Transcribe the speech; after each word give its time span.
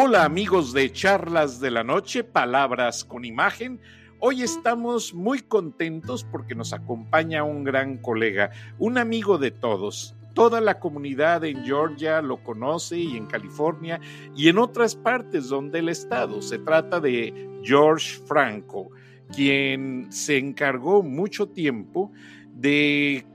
Hola 0.00 0.24
amigos 0.24 0.72
de 0.72 0.92
Charlas 0.92 1.58
de 1.58 1.72
la 1.72 1.82
Noche, 1.82 2.22
Palabras 2.22 3.04
con 3.04 3.24
Imagen. 3.24 3.80
Hoy 4.20 4.42
estamos 4.42 5.12
muy 5.12 5.40
contentos 5.40 6.22
porque 6.22 6.54
nos 6.54 6.72
acompaña 6.72 7.42
un 7.42 7.64
gran 7.64 7.98
colega, 7.98 8.52
un 8.78 8.96
amigo 8.96 9.38
de 9.38 9.50
todos. 9.50 10.14
Toda 10.34 10.60
la 10.60 10.78
comunidad 10.78 11.44
en 11.44 11.64
Georgia 11.64 12.22
lo 12.22 12.44
conoce 12.44 12.96
y 12.96 13.16
en 13.16 13.26
California 13.26 14.00
y 14.36 14.48
en 14.48 14.58
otras 14.58 14.94
partes 14.94 15.48
donde 15.48 15.80
el 15.80 15.88
estado. 15.88 16.42
Se 16.42 16.60
trata 16.60 17.00
de 17.00 17.58
George 17.64 18.20
Franco, 18.24 18.92
quien 19.34 20.06
se 20.10 20.38
encargó 20.38 21.02
mucho 21.02 21.48
tiempo 21.48 22.12
de 22.54 23.26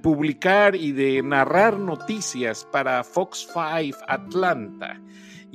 publicar 0.00 0.76
y 0.76 0.92
de 0.92 1.24
narrar 1.24 1.76
noticias 1.76 2.64
para 2.70 3.02
Fox 3.02 3.48
5 3.52 3.98
Atlanta. 4.06 5.00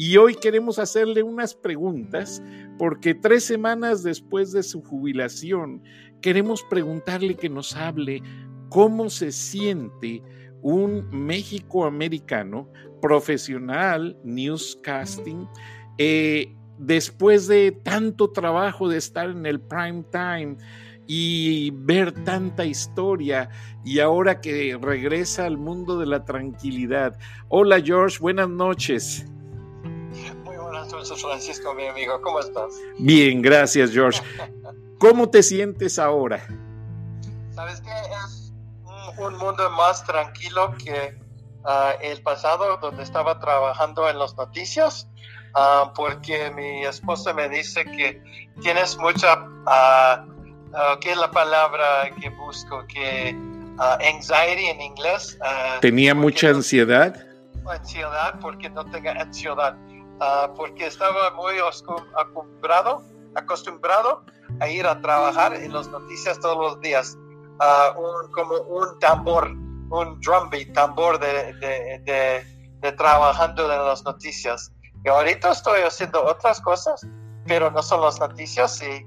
Y 0.04 0.18
hoy 0.18 0.34
queremos 0.34 0.80
hacerle 0.80 1.22
unas 1.22 1.54
preguntas 1.54 2.42
porque 2.80 3.14
tres 3.14 3.44
semanas 3.44 4.02
después 4.02 4.52
de 4.52 4.64
su 4.64 4.82
jubilación 4.82 5.84
queremos 6.24 6.64
preguntarle 6.72 7.36
que 7.36 7.50
nos 7.50 7.76
hable 7.76 8.24
cómo 8.70 9.12
se 9.12 9.32
siente 9.32 10.24
un 10.64 11.08
México 11.12 11.86
americano 11.86 12.68
profesional, 13.00 14.18
newscasting, 14.24 15.48
eh, 16.00 16.52
después 16.80 17.46
de 17.46 17.72
tanto 17.72 18.32
trabajo 18.32 18.90
de 18.90 18.98
estar 18.98 19.30
en 19.30 19.46
el 19.46 19.62
prime 19.62 20.04
time 20.12 20.58
y 21.06 21.70
ver 21.76 22.12
tanta 22.24 22.66
historia 22.66 23.52
y 23.86 24.00
ahora 24.00 24.42
que 24.42 24.76
regresa 24.82 25.46
al 25.46 25.60
mundo 25.60 26.00
de 26.00 26.08
la 26.08 26.26
tranquilidad. 26.26 27.20
Hola 27.50 27.80
George, 27.80 28.18
buenas 28.20 28.50
noches. 28.50 29.28
Francisco, 31.10 31.74
mi 31.74 31.88
amigo. 31.88 32.22
¿Cómo 32.22 32.40
estás? 32.40 32.74
Bien, 33.00 33.42
gracias, 33.42 33.92
George. 33.92 34.22
¿Cómo 35.00 35.30
te 35.30 35.42
sientes 35.42 35.98
ahora? 35.98 36.46
Sabes 37.52 37.82
que 37.82 37.90
es 37.90 38.54
un, 39.18 39.36
mundo 39.38 39.70
más 39.72 40.06
tranquilo 40.06 40.76
que 40.84 41.18
ah, 41.66 41.94
el 42.02 42.22
pasado, 42.22 42.78
donde 42.78 43.04
estaba 43.04 43.40
trabajando 43.40 44.08
en 44.10 44.20
las 44.20 44.36
noticias, 44.38 45.08
ah, 45.56 45.92
porque 45.96 46.52
mi 46.52 46.86
esposa 46.86 47.34
me 47.34 47.50
dice 47.50 47.84
que 47.84 48.22
tienes 48.62 48.98
mucha, 48.98 49.40
uh, 49.40 51.00
¿qué 51.00 51.12
es 51.12 51.18
la 51.18 51.32
palabra 51.32 52.12
que 52.22 52.30
busco? 52.30 52.86
Que 52.88 53.36
anxiety 53.80 54.66
en 54.68 54.82
inglés. 54.82 55.38
¿Tenía 55.82 56.14
mucha 56.14 56.50
ansiedad? 56.50 57.16
Ansiedad 57.66 58.40
porque 58.40 58.70
no 58.70 58.86
tenga 58.86 59.14
ansiedad 59.14 59.76
Ah, 60.24 60.54
porque 60.56 60.86
estaba 60.86 61.32
muy 61.32 61.56
acostumbrado, 61.58 63.02
acostumbrado 63.34 64.24
a 64.60 64.68
ir 64.70 64.86
a 64.86 65.02
trabajar 65.02 65.56
en 65.56 65.74
las 65.74 65.88
noticias 65.88 66.40
todos 66.40 66.58
los 66.58 66.80
días, 66.80 67.18
uh, 67.60 68.00
un, 68.00 68.32
como 68.32 68.54
un 68.58 69.00
tambor, 69.00 69.48
un 69.48 70.20
drumbeat, 70.22 70.74
tambor 70.74 71.18
de, 71.18 72.46
de, 72.82 72.92
trabajando 72.92 73.64
en 73.64 73.84
las 73.84 74.04
noticias. 74.04 74.72
Y 75.04 75.10
ahorita 75.10 75.54
estoy 75.54 75.82
haciendo 75.82 76.24
otras 76.24 76.62
cosas, 76.62 77.02
pero 77.48 77.72
no 77.72 77.82
son 77.82 78.02
las 78.02 78.20
noticias 78.20 78.80
y, 78.84 79.04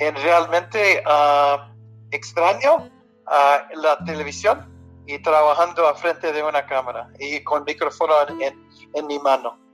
en 0.00 0.14
realmente 0.16 1.02
uh, 1.06 1.60
extraño 2.10 2.90
la 3.74 3.98
televisión 4.04 4.70
y 5.06 5.18
trabajando 5.22 5.88
a 5.88 5.94
frente 5.94 6.30
de 6.30 6.42
una 6.42 6.66
cámara 6.66 7.08
y 7.18 7.42
con 7.42 7.64
micrófono 7.64 8.12
en, 8.38 8.68
en 8.92 9.06
mi 9.06 9.18
mano. 9.18 9.67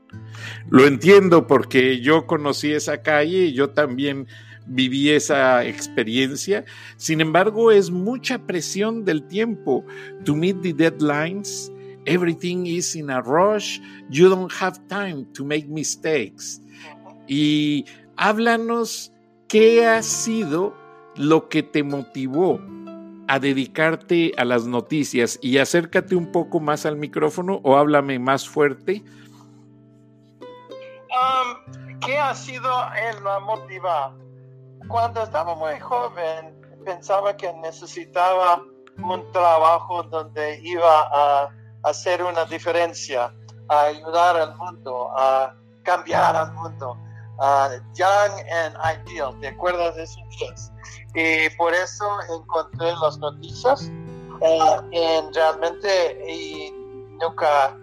Lo 0.70 0.86
entiendo 0.86 1.46
porque 1.46 2.00
yo 2.00 2.26
conocí 2.26 2.72
esa 2.72 3.02
calle 3.02 3.46
y 3.46 3.52
yo 3.52 3.70
también 3.70 4.26
viví 4.66 5.10
esa 5.10 5.64
experiencia. 5.64 6.64
Sin 6.96 7.20
embargo, 7.20 7.70
es 7.70 7.90
mucha 7.90 8.38
presión 8.38 9.04
del 9.04 9.26
tiempo. 9.26 9.84
To 10.24 10.34
meet 10.34 10.62
the 10.62 10.72
deadlines, 10.72 11.70
everything 12.06 12.66
is 12.66 12.96
in 12.96 13.10
a 13.10 13.20
rush. 13.20 13.78
You 14.10 14.28
don't 14.28 14.52
have 14.60 14.78
time 14.88 15.26
to 15.34 15.44
make 15.44 15.66
mistakes. 15.68 16.60
Y 17.26 17.84
háblanos 18.16 19.12
qué 19.48 19.86
ha 19.86 20.02
sido 20.02 20.74
lo 21.16 21.48
que 21.48 21.62
te 21.62 21.82
motivó 21.82 22.60
a 23.26 23.38
dedicarte 23.38 24.32
a 24.36 24.44
las 24.44 24.66
noticias 24.66 25.38
y 25.40 25.56
acércate 25.58 26.14
un 26.14 26.30
poco 26.30 26.60
más 26.60 26.84
al 26.84 26.96
micrófono 26.96 27.60
o 27.62 27.76
háblame 27.76 28.18
más 28.18 28.46
fuerte 28.46 29.02
Um, 31.14 32.00
¿Qué 32.00 32.18
ha 32.18 32.34
sido 32.34 32.70
el 32.96 33.22
motivo? 33.22 33.88
Cuando 34.88 35.22
estaba 35.22 35.54
muy 35.54 35.78
joven, 35.78 36.60
pensaba 36.84 37.36
que 37.36 37.52
necesitaba 37.54 38.60
un 38.98 39.32
trabajo 39.32 40.02
donde 40.04 40.60
iba 40.62 41.08
a 41.12 41.50
hacer 41.84 42.22
una 42.22 42.44
diferencia, 42.46 43.32
a 43.68 43.80
ayudar 43.82 44.36
al 44.36 44.56
mundo, 44.56 45.10
a 45.16 45.54
cambiar 45.84 46.34
al 46.34 46.52
mundo. 46.54 46.98
young 47.94 48.32
and 48.52 48.76
Ideal, 49.06 49.38
¿te 49.40 49.48
acuerdas 49.48 49.94
de 49.94 50.06
días? 50.38 50.72
Y 51.14 51.48
por 51.56 51.72
eso 51.72 52.04
encontré 52.36 52.92
las 53.00 53.18
noticias 53.18 53.90
uh, 54.40 54.82
en 54.90 55.32
realmente 55.32 56.24
y 56.28 56.72
nunca 57.20 57.76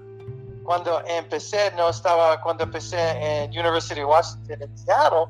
cuando 0.63 1.01
empecé, 1.05 1.72
no 1.75 1.89
estaba, 1.89 2.39
cuando 2.41 2.63
empecé 2.63 2.99
en 2.99 3.51
University 3.51 4.01
of 4.01 4.09
Washington 4.09 4.61
en 4.61 4.77
Seattle, 4.77 5.27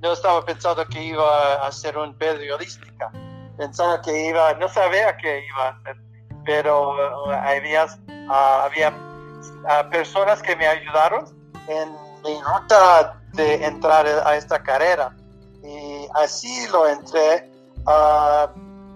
no 0.00 0.12
estaba 0.12 0.44
pensando 0.44 0.86
que 0.86 1.02
iba 1.02 1.66
a 1.66 1.72
ser 1.72 1.98
un 1.98 2.14
periodística. 2.14 3.10
Pensaba 3.56 4.00
que 4.00 4.28
iba, 4.28 4.54
no 4.54 4.68
sabía 4.68 5.16
que 5.16 5.44
iba 5.44 5.66
a 5.66 5.70
hacer, 5.70 5.96
pero 6.44 6.94
uh, 7.26 7.30
había, 7.30 7.84
uh, 7.84 8.32
había 8.32 8.90
uh, 8.90 9.90
personas 9.90 10.40
que 10.40 10.56
me 10.56 10.66
ayudaron 10.66 11.26
en 11.68 11.92
mi 12.24 12.40
ruta 12.42 13.20
de 13.32 13.64
entrar 13.64 14.06
a 14.06 14.36
esta 14.36 14.62
carrera. 14.62 15.14
Y 15.62 16.08
así 16.14 16.66
lo 16.68 16.88
entré, 16.88 17.50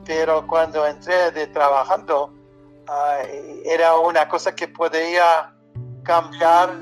pero 0.07 0.47
cuando 0.47 0.87
entré 0.87 1.31
de 1.31 1.47
trabajando, 1.49 2.33
era 3.65 3.99
una 3.99 4.27
cosa 4.29 4.55
que 4.55 4.69
podía 4.69 5.54
cambiar 6.05 6.73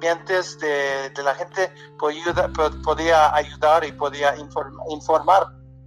mentes 0.00 0.58
de, 0.58 1.10
de 1.10 1.22
la 1.22 1.34
gente 1.34 1.72
podía, 1.98 3.34
ayudar 3.34 3.84
y 3.84 3.92
podía 3.92 4.34
informar 4.36 5.46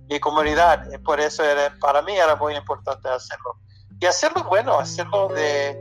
mi 0.09 0.19
comunidad. 0.19 0.87
Por 1.03 1.19
eso 1.19 1.43
era, 1.43 1.75
para 1.79 2.01
mí 2.01 2.13
era 2.13 2.35
muy 2.35 2.55
importante 2.55 3.09
hacerlo. 3.09 3.57
Y 3.99 4.05
hacerlo 4.05 4.43
bueno, 4.45 4.79
hacerlo 4.79 5.27
de, 5.29 5.77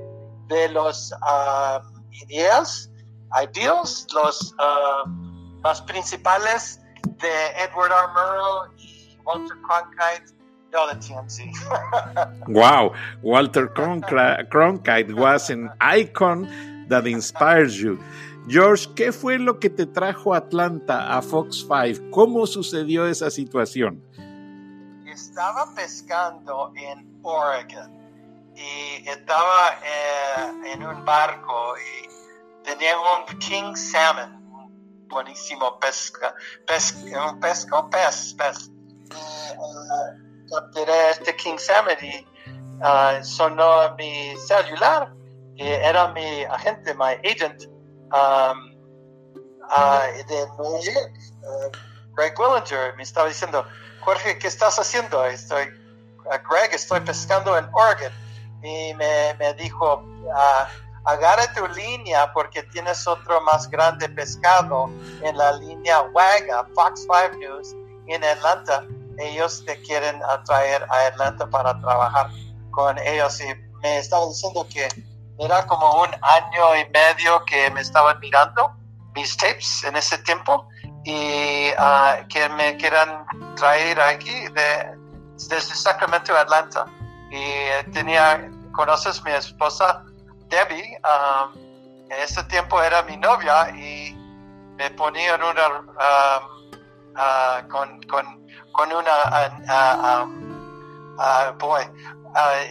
de 0.47 0.69
los 0.71 1.13
uh, 1.13 1.81
ideas, 2.11 2.91
ideals, 3.43 4.07
los 4.12 4.55
uh, 4.55 5.87
principales 5.87 6.81
de 7.05 7.49
Edward 7.62 7.93
R. 7.93 8.09
Murrow 8.15 8.73
y 8.77 9.19
Walter 9.25 9.57
Cronkite 9.62 10.40
wow, 12.48 12.94
Walter 13.22 13.66
Cronkite 13.69 15.14
was 15.14 15.50
an 15.50 15.70
icon 15.81 16.48
that 16.88 17.06
inspires 17.06 17.81
you. 17.81 17.98
George, 18.48 18.88
¿qué 18.94 19.12
fue 19.12 19.38
lo 19.38 19.58
que 19.58 19.70
te 19.70 19.86
trajo 19.86 20.34
a 20.34 20.38
Atlanta, 20.38 21.16
a 21.16 21.22
Fox 21.22 21.66
5? 21.69 22.10
¿Cómo 22.10 22.47
sucedió 22.47 23.06
esa 23.06 23.31
situación? 23.31 24.03
Estaba 25.06 25.75
pescando 25.75 26.72
en 26.75 27.20
Oregon 27.22 27.92
y 28.55 29.08
estaba 29.08 29.75
eh, 29.84 30.73
en 30.73 30.84
un 30.84 31.05
barco 31.05 31.75
y 31.78 32.64
tenía 32.64 32.94
un 32.99 33.38
King 33.38 33.75
Salmon, 33.75 35.06
buenísimo 35.08 35.78
pesca, 35.78 36.34
pesca, 36.66 37.32
un 37.32 37.40
pesco, 37.40 37.90
pez, 37.90 38.34
pez. 38.34 38.70
Eh, 39.11 40.30
capturé 40.50 41.11
este 41.11 41.35
King 41.37 41.56
y 42.02 42.26
uh, 42.82 43.25
sonó 43.25 43.94
mi 43.97 44.37
celular 44.37 45.12
y 45.55 45.67
era 45.67 46.08
mi 46.08 46.44
agente, 46.44 46.94
mi 46.94 47.05
agent 47.05 47.64
um, 48.12 48.73
uh, 49.76 50.26
de 50.26 50.44
uh, 50.58 51.70
Greg 52.14 52.38
Willinger, 52.38 52.94
me 52.97 53.02
estaba 53.02 53.29
diciendo, 53.29 53.64
Jorge, 54.00 54.38
¿qué 54.38 54.49
estás 54.49 54.79
haciendo? 54.79 55.25
Estoy, 55.25 55.67
Greg, 56.25 56.73
estoy 56.73 57.00
pescando 57.00 57.56
en 57.56 57.69
Oregon. 57.73 58.12
Y 58.62 58.93
me, 58.94 59.35
me 59.38 59.55
dijo, 59.55 60.05
agarra 61.05 61.52
tu 61.55 61.67
línea 61.69 62.31
porque 62.32 62.62
tienes 62.64 63.06
otro 63.06 63.41
más 63.43 63.70
grande 63.70 64.08
pescado 64.08 64.91
en 65.23 65.37
la 65.37 65.52
línea 65.52 66.02
WAGA, 66.02 66.67
Fox 66.75 67.02
5 67.02 67.38
News, 67.38 67.75
en 68.06 68.25
Atlanta 68.25 68.85
ellos 69.20 69.64
te 69.64 69.81
quieren 69.82 70.22
atraer 70.22 70.87
a 70.90 71.06
Atlanta 71.06 71.49
para 71.49 71.78
trabajar 71.81 72.31
con 72.70 72.99
ellos 72.99 73.40
y 73.40 73.46
me 73.82 73.99
estaba 73.99 74.26
diciendo 74.26 74.67
que 74.72 74.88
era 75.38 75.67
como 75.67 76.02
un 76.02 76.08
año 76.22 76.76
y 76.76 76.90
medio 76.90 77.44
que 77.46 77.70
me 77.70 77.81
estaban 77.81 78.19
mirando 78.20 78.75
mis 79.14 79.37
tapes 79.37 79.84
en 79.84 79.96
ese 79.96 80.19
tiempo 80.19 80.69
y 81.05 81.70
ah, 81.78 82.20
que 82.28 82.49
me 82.50 82.76
quieran 82.76 83.25
traer 83.56 84.00
aquí 84.00 84.49
de, 84.49 84.99
desde 85.49 85.75
Sacramento 85.75 86.37
Atlanta. 86.37 86.87
Y 87.31 87.37
eh, 87.37 87.87
tenía, 87.93 88.50
conoces 88.73 89.23
mi 89.25 89.31
esposa 89.32 90.05
Debbie, 90.49 90.99
um, 91.05 91.55
en 92.11 92.23
ese 92.23 92.43
tiempo 92.44 92.82
era 92.82 93.02
mi 93.05 93.16
novia 93.16 93.70
y 93.70 94.14
me 94.76 94.90
ponía 94.90 95.37
una, 95.37 95.78
um, 95.78 96.70
uh, 97.20 97.69
con, 97.69 98.00
con, 98.02 98.46
con, 98.72 98.93
una, 98.93 99.12
uh, 101.19 101.52
boy, 101.58 101.82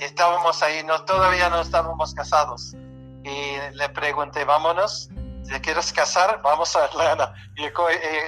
estábamos 0.01 0.61
ahí, 0.63 0.83
no, 0.83 1.03
todavía 1.05 1.49
no 1.49 1.61
estábamos 1.61 2.13
casados. 2.13 2.75
Y 3.23 3.55
le 3.75 3.89
pregunté, 3.89 4.43
vámonos, 4.45 5.09
¿te 5.47 5.61
quieres 5.61 5.93
casar? 5.93 6.41
Vamos 6.41 6.75
a 6.75 6.85
Atlanta. 6.85 7.33
Y, 7.57 7.65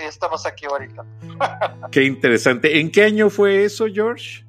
estamos 0.05 0.45
aquí 0.45 0.65
ahorita. 0.65 1.03
Qué 1.91 2.03
interesante. 2.03 2.79
¿En 2.79 2.91
qué 2.91 3.05
año 3.05 3.29
fue 3.29 3.63
eso, 3.63 3.85
George? 3.91 4.45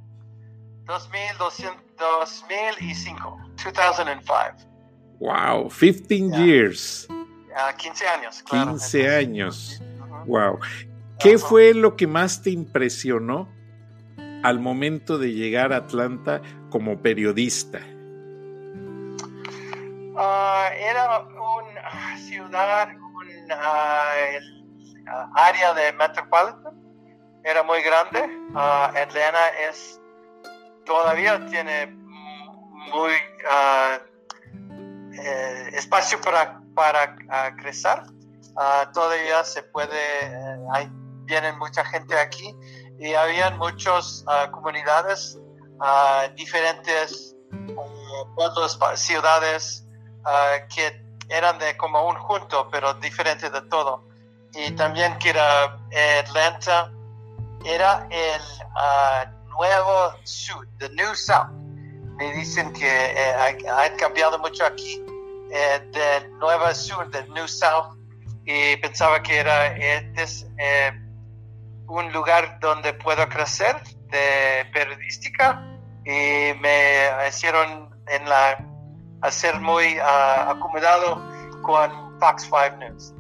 2005, 0.87 3.39
2005. 3.65 4.57
Wow, 5.21 5.69
15 5.69 6.31
years. 6.37 7.09
15 7.79 8.09
años. 8.09 8.43
Claro. 8.43 8.73
15 8.73 9.17
años. 9.17 9.81
Wow. 10.27 10.59
¿Qué 11.23 11.39
fue 11.39 11.73
lo 11.73 11.97
que 11.97 12.07
más 12.07 12.43
te 12.43 12.51
impresionó 12.51 13.49
al 14.43 14.59
momento 14.59 15.19
de 15.19 15.33
llegar 15.33 15.73
a 15.73 15.77
Atlanta 15.77 16.43
como 16.71 17.01
periodista? 17.01 17.81
Ah, 20.17 20.69
era 20.77 21.21
una 21.21 22.19
ciudad, 22.19 22.89
un 22.89 23.53
uh, 23.53 25.31
área 25.35 25.75
de 25.75 25.93
metropolitan, 25.93 26.75
era 27.45 27.63
muy 27.63 27.83
grande. 27.83 28.29
Atlanta 28.55 29.49
es 29.69 30.01
todavía 30.85 31.47
tiene 31.47 31.87
muy 32.93 33.13
eh, 35.13 35.71
espacio 35.75 36.21
para, 36.21 36.61
para 36.75 37.55
crecer. 37.57 38.03
todavía 38.93 39.45
se 39.45 39.63
puede, 39.63 39.97
eh, 40.23 40.67
hay, 40.73 40.91
vienen 41.25 41.59
mucha 41.59 41.85
gente 41.85 42.19
aquí 42.19 42.55
y 42.99 43.15
habían 43.15 43.59
muchas 43.59 44.25
comunidades, 44.51 45.39
diferentes 46.37 47.35
pueblos, 48.35 48.79
ciudades 48.95 49.87
que 50.75 51.03
eran 51.29 51.59
de 51.59 51.77
como 51.77 52.07
un 52.07 52.17
junto, 52.17 52.69
pero 52.71 52.95
diferente 52.95 53.51
de 53.51 53.63
todo. 53.63 54.09
Y 54.55 54.71
también 54.73 55.19
que 55.19 55.31
era 55.31 55.79
Atlanta, 56.21 56.93
era 57.65 58.07
el 58.11 58.43
nuevo 59.49 60.15
sur, 60.25 60.67
the 60.79 60.89
new 60.91 61.15
south. 61.15 61.51
Me 62.17 62.33
dicen 62.35 62.73
que 62.73 62.87
eh, 62.87 63.69
ha, 63.69 63.97
cambiado 63.97 64.39
mucho 64.39 64.65
aquí, 64.65 65.03
eh, 65.51 65.81
del 65.93 66.39
nuevo 66.39 66.73
sur, 66.75 67.11
del 67.11 67.29
new 67.33 67.49
south, 67.49 67.97
y 68.45 68.77
pensaba 68.79 69.23
que 69.23 69.39
era 69.39 69.69
este 69.77 70.47
eh, 70.59 70.93
un 71.93 72.13
lugar 72.13 72.59
donde 72.61 72.95
puedo 72.95 73.29
crecer 73.29 73.77
de 74.11 74.65
periodística 74.73 75.63
y 76.05 76.59
me 76.61 77.29
hicieron 77.29 77.91
en 78.09 78.29
la 78.29 78.59
hacer 79.21 79.61
muy 79.61 79.99
uh, 79.99 80.51
acomodado 80.51 81.23
con 81.63 82.19
Fox 82.19 82.45
5 82.45 82.77
News. 82.79 83.15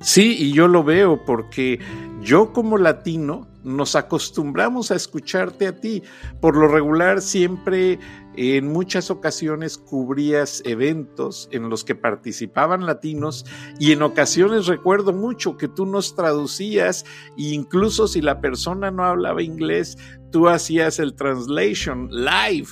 Sí, 0.00 0.36
y 0.38 0.52
yo 0.52 0.66
lo 0.66 0.82
veo 0.82 1.24
porque 1.24 1.78
yo 2.20 2.52
como 2.52 2.78
latino 2.78 3.46
nos 3.62 3.94
acostumbramos 3.94 4.90
a 4.90 4.96
escucharte 4.96 5.68
a 5.68 5.80
ti. 5.80 6.02
Por 6.40 6.56
lo 6.56 6.68
regular 6.68 7.20
siempre 7.20 7.98
en 8.36 8.68
muchas 8.68 9.10
ocasiones 9.10 9.76
cubrías 9.76 10.62
eventos 10.64 11.48
en 11.52 11.68
los 11.68 11.84
que 11.84 11.94
participaban 11.94 12.86
latinos 12.86 13.44
y 13.78 13.92
en 13.92 14.02
ocasiones 14.02 14.66
recuerdo 14.66 15.12
mucho 15.12 15.56
que 15.56 15.68
tú 15.68 15.86
nos 15.86 16.14
traducías 16.14 17.04
e 17.36 17.54
incluso 17.54 18.06
si 18.06 18.20
la 18.20 18.40
persona 18.40 18.90
no 18.90 19.04
hablaba 19.04 19.42
inglés, 19.42 19.98
tú 20.30 20.48
hacías 20.48 20.98
el 20.98 21.14
translation 21.14 22.08
live. 22.10 22.68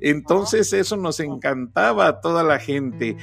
Entonces 0.00 0.72
eso 0.72 0.96
nos 0.96 1.20
encantaba 1.20 2.06
a 2.06 2.20
toda 2.20 2.42
la 2.44 2.58
gente. 2.58 3.16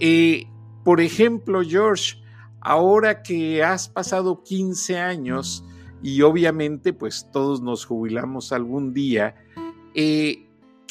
Eh, 0.00 0.46
por 0.84 1.00
ejemplo, 1.00 1.62
George, 1.62 2.16
ahora 2.60 3.22
que 3.22 3.62
has 3.62 3.88
pasado 3.88 4.42
15 4.42 4.98
años, 4.98 5.64
y 6.02 6.22
obviamente 6.22 6.92
pues 6.92 7.28
todos 7.32 7.60
nos 7.60 7.84
jubilamos 7.84 8.52
algún 8.52 8.92
día. 8.92 9.34
Eh, 9.94 10.45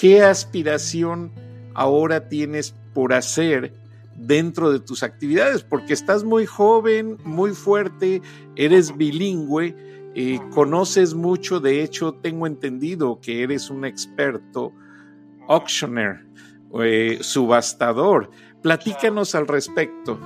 ¿Qué 0.06 0.22
aspiración 0.22 1.32
ahora 1.74 2.30
tienes 2.30 2.76
por 2.94 3.12
hacer 3.12 3.74
dentro 4.16 4.72
de 4.72 4.80
tus 4.80 5.02
actividades? 5.02 5.64
Porque 5.64 5.94
estás 5.94 6.24
muy 6.24 6.46
joven, 6.46 7.18
muy 7.24 7.54
fuerte, 7.56 8.22
eres 8.56 8.96
bilingüe, 8.96 9.76
eh, 10.14 10.40
conoces 10.54 11.16
mucho, 11.16 11.60
de 11.60 11.82
hecho 11.82 12.14
tengo 12.22 12.46
entendido 12.46 13.20
que 13.20 13.42
eres 13.42 13.72
un 13.72 13.84
experto 13.84 14.74
auctioneer, 15.48 16.24
eh, 16.84 17.18
subastador. 17.22 18.30
Platícanos 18.62 19.34
al 19.34 19.48
respecto. 19.48 20.20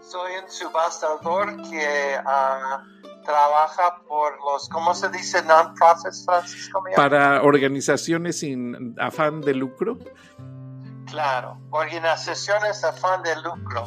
Soy 0.00 0.32
un 0.42 0.50
subastador 0.50 1.62
que... 1.70 2.16
Ah, 2.26 2.82
trabaja 3.26 4.02
por 4.08 4.38
los, 4.44 4.68
¿cómo 4.68 4.94
se 4.94 5.08
dice? 5.10 5.42
Non-profits, 5.42 6.24
Francisco. 6.24 6.82
Para 6.94 7.42
organizaciones 7.42 8.38
sin 8.40 8.94
afán 8.98 9.40
de 9.40 9.54
lucro. 9.54 9.98
Claro, 11.06 11.58
organizaciones 11.70 12.82
afán 12.84 13.22
de 13.22 13.36
lucro. 13.42 13.84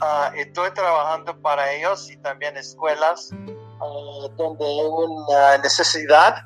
Ah, 0.00 0.32
estoy 0.34 0.70
trabajando 0.72 1.40
para 1.40 1.72
ellos 1.72 2.10
y 2.10 2.16
también 2.18 2.56
escuelas 2.56 3.30
ah, 3.80 4.28
donde 4.36 4.64
hay 4.64 4.86
una 4.86 5.58
necesidad 5.58 6.44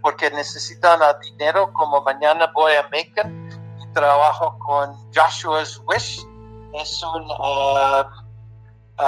porque 0.00 0.30
necesitan 0.30 1.00
dinero 1.22 1.72
como 1.72 2.00
mañana 2.02 2.50
voy 2.54 2.72
a 2.74 2.82
Macon 2.84 3.50
y 3.82 3.92
trabajo 3.92 4.56
con 4.60 4.94
Joshua's 5.12 5.82
Wish. 5.86 6.24
Es 6.74 7.02
un 7.02 7.24
uh, 7.24 8.25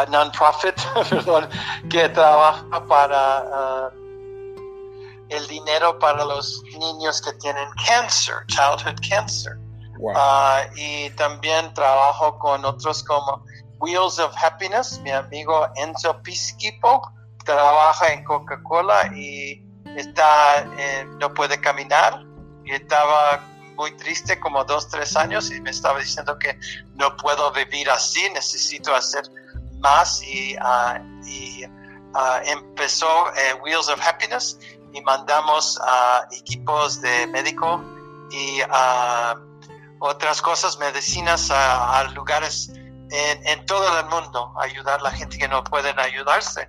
non-profit 0.08 0.74
que 1.90 2.08
trabaja 2.10 2.84
para 2.86 3.42
uh, 3.44 4.08
el 5.30 5.46
dinero 5.46 5.98
para 5.98 6.24
los 6.24 6.62
niños 6.78 7.20
que 7.22 7.32
tienen 7.34 7.68
cáncer, 7.86 8.36
childhood 8.46 8.98
cancer. 9.08 9.58
Uh, 10.00 10.62
y 10.76 11.10
también 11.10 11.74
trabajo 11.74 12.38
con 12.38 12.64
otros 12.64 13.02
como 13.02 13.44
Wheels 13.80 14.18
of 14.18 14.32
Happiness, 14.40 15.00
mi 15.00 15.10
amigo 15.10 15.68
Enzo 15.74 16.22
Pisquipo, 16.22 17.02
trabaja 17.44 18.12
en 18.12 18.24
Coca-Cola 18.24 19.10
y 19.14 19.64
está, 19.96 20.60
eh, 20.78 21.04
no 21.18 21.32
puede 21.34 21.60
caminar 21.60 22.24
y 22.64 22.72
estaba 22.72 23.40
muy 23.74 23.96
triste 23.96 24.38
como 24.38 24.64
dos, 24.64 24.88
tres 24.88 25.16
años 25.16 25.50
y 25.50 25.60
me 25.60 25.70
estaba 25.70 25.98
diciendo 25.98 26.38
que 26.38 26.58
no 26.94 27.16
puedo 27.16 27.50
vivir 27.52 27.88
así, 27.90 28.28
necesito 28.34 28.94
hacer 28.94 29.22
más 29.80 30.22
y, 30.22 30.56
uh, 30.56 31.26
y 31.26 31.64
uh, 31.64 32.40
empezó 32.44 33.08
eh, 33.34 33.54
Wheels 33.62 33.88
of 33.88 34.00
Happiness 34.06 34.58
y 34.92 35.00
mandamos 35.02 35.78
a 35.82 36.26
equipos 36.32 37.00
de 37.00 37.26
médico 37.28 37.82
y 38.30 38.60
otras 40.00 40.40
cosas, 40.42 40.78
medicinas 40.78 41.50
a, 41.50 42.04
lugares 42.14 42.68
en, 42.68 43.46
en, 43.46 43.66
todo 43.66 43.98
el 44.00 44.06
mundo, 44.06 44.54
ayudar 44.60 45.00
a 45.00 45.02
la 45.04 45.10
gente 45.10 45.38
que 45.38 45.48
no 45.48 45.64
pueden 45.64 45.98
ayudarse. 45.98 46.68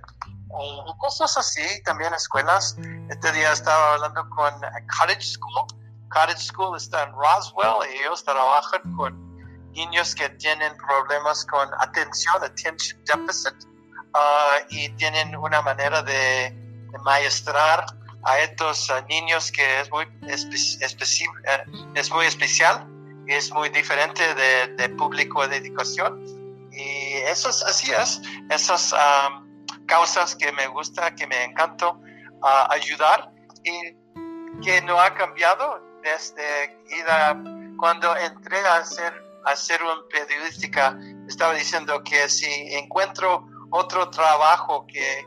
Cosas 0.98 1.36
así, 1.36 1.82
también 1.84 2.12
escuelas. 2.12 2.76
Este 3.08 3.32
día 3.32 3.52
estaba 3.52 3.94
hablando 3.94 4.28
con 4.30 4.52
Cottage 4.98 5.22
School. 5.22 5.66
Cottage 6.10 6.42
School 6.42 6.76
está 6.76 7.04
en 7.04 7.12
Roswell 7.12 7.88
y 7.90 7.98
ellos 8.00 8.24
trabajan 8.24 8.80
con 8.96 9.29
niños 9.72 10.14
que 10.14 10.28
tienen 10.30 10.76
problemas 10.76 11.44
con 11.46 11.68
atención, 11.78 12.42
attention 12.42 13.00
deficit, 13.04 13.54
uh, 14.14 14.64
y 14.68 14.88
tienen 14.90 15.36
una 15.36 15.62
manera 15.62 16.02
de, 16.02 16.56
maestrar 17.04 17.86
a 18.24 18.38
estos 18.40 18.90
uh, 18.90 19.06
niños 19.08 19.52
que 19.52 19.80
es 19.80 19.90
muy, 19.92 20.04
eh, 20.26 21.64
es 21.94 22.10
muy 22.10 22.26
especial 22.26 22.84
y 23.28 23.32
es 23.32 23.52
muy 23.52 23.68
diferente 23.68 24.22
de, 24.34 24.74
de, 24.74 24.88
público 24.88 25.46
de 25.46 25.56
educación. 25.58 26.20
Y 26.72 27.12
eso 27.28 27.48
es, 27.50 27.62
así 27.62 27.92
es, 27.92 28.20
esas 28.50 28.92
um, 28.92 29.86
causas 29.86 30.34
que 30.34 30.50
me 30.52 30.66
gusta, 30.66 31.14
que 31.14 31.26
me 31.28 31.44
encanta 31.44 31.90
uh, 31.90 32.00
ayudar 32.70 33.30
y 33.64 33.96
que 34.62 34.82
no 34.82 35.00
ha 35.00 35.14
cambiado 35.14 35.80
desde 36.02 36.76
cuando 37.76 38.16
entré 38.16 38.58
a 38.58 38.84
ser 38.84 39.29
hacer 39.44 39.80
una 39.82 40.02
periodística, 40.08 40.98
estaba 41.28 41.54
diciendo 41.54 42.02
que 42.04 42.28
si 42.28 42.46
encuentro 42.74 43.46
otro 43.70 44.10
trabajo 44.10 44.86
que 44.86 45.26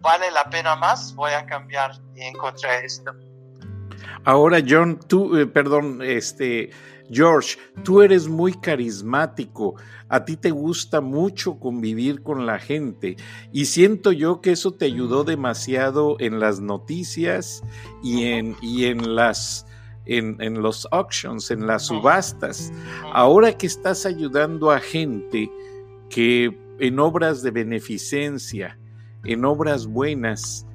vale 0.00 0.30
la 0.30 0.48
pena 0.48 0.76
más, 0.76 1.14
voy 1.14 1.32
a 1.32 1.44
cambiar 1.46 1.92
y 2.14 2.22
encontrar 2.22 2.84
esto. 2.84 3.12
Ahora, 4.24 4.58
John, 4.66 4.98
tú, 5.06 5.36
eh, 5.36 5.46
perdón, 5.46 6.00
este, 6.02 6.70
George, 7.10 7.58
tú 7.84 8.02
eres 8.02 8.28
muy 8.28 8.52
carismático, 8.52 9.76
a 10.08 10.24
ti 10.24 10.36
te 10.36 10.50
gusta 10.50 11.00
mucho 11.00 11.58
convivir 11.58 12.22
con 12.22 12.46
la 12.46 12.58
gente 12.58 13.16
y 13.52 13.66
siento 13.66 14.12
yo 14.12 14.40
que 14.40 14.52
eso 14.52 14.72
te 14.72 14.86
ayudó 14.86 15.24
demasiado 15.24 16.16
en 16.18 16.40
las 16.40 16.60
noticias 16.60 17.62
y 18.02 18.24
en, 18.26 18.56
y 18.60 18.86
en 18.86 19.14
las... 19.14 19.66
En, 20.12 20.36
en 20.40 20.60
los 20.60 20.88
auctions, 20.90 21.52
en 21.52 21.68
las 21.68 21.86
subastas. 21.86 22.72
Ahora 23.12 23.56
que 23.56 23.68
estás 23.68 24.04
ayudando 24.04 24.72
a 24.72 24.80
gente 24.80 25.48
que 26.08 26.58
en 26.80 26.98
obras 26.98 27.42
de 27.42 27.52
beneficencia, 27.52 28.76
en 29.24 29.44
obras 29.44 29.86
buenas, 29.86 30.66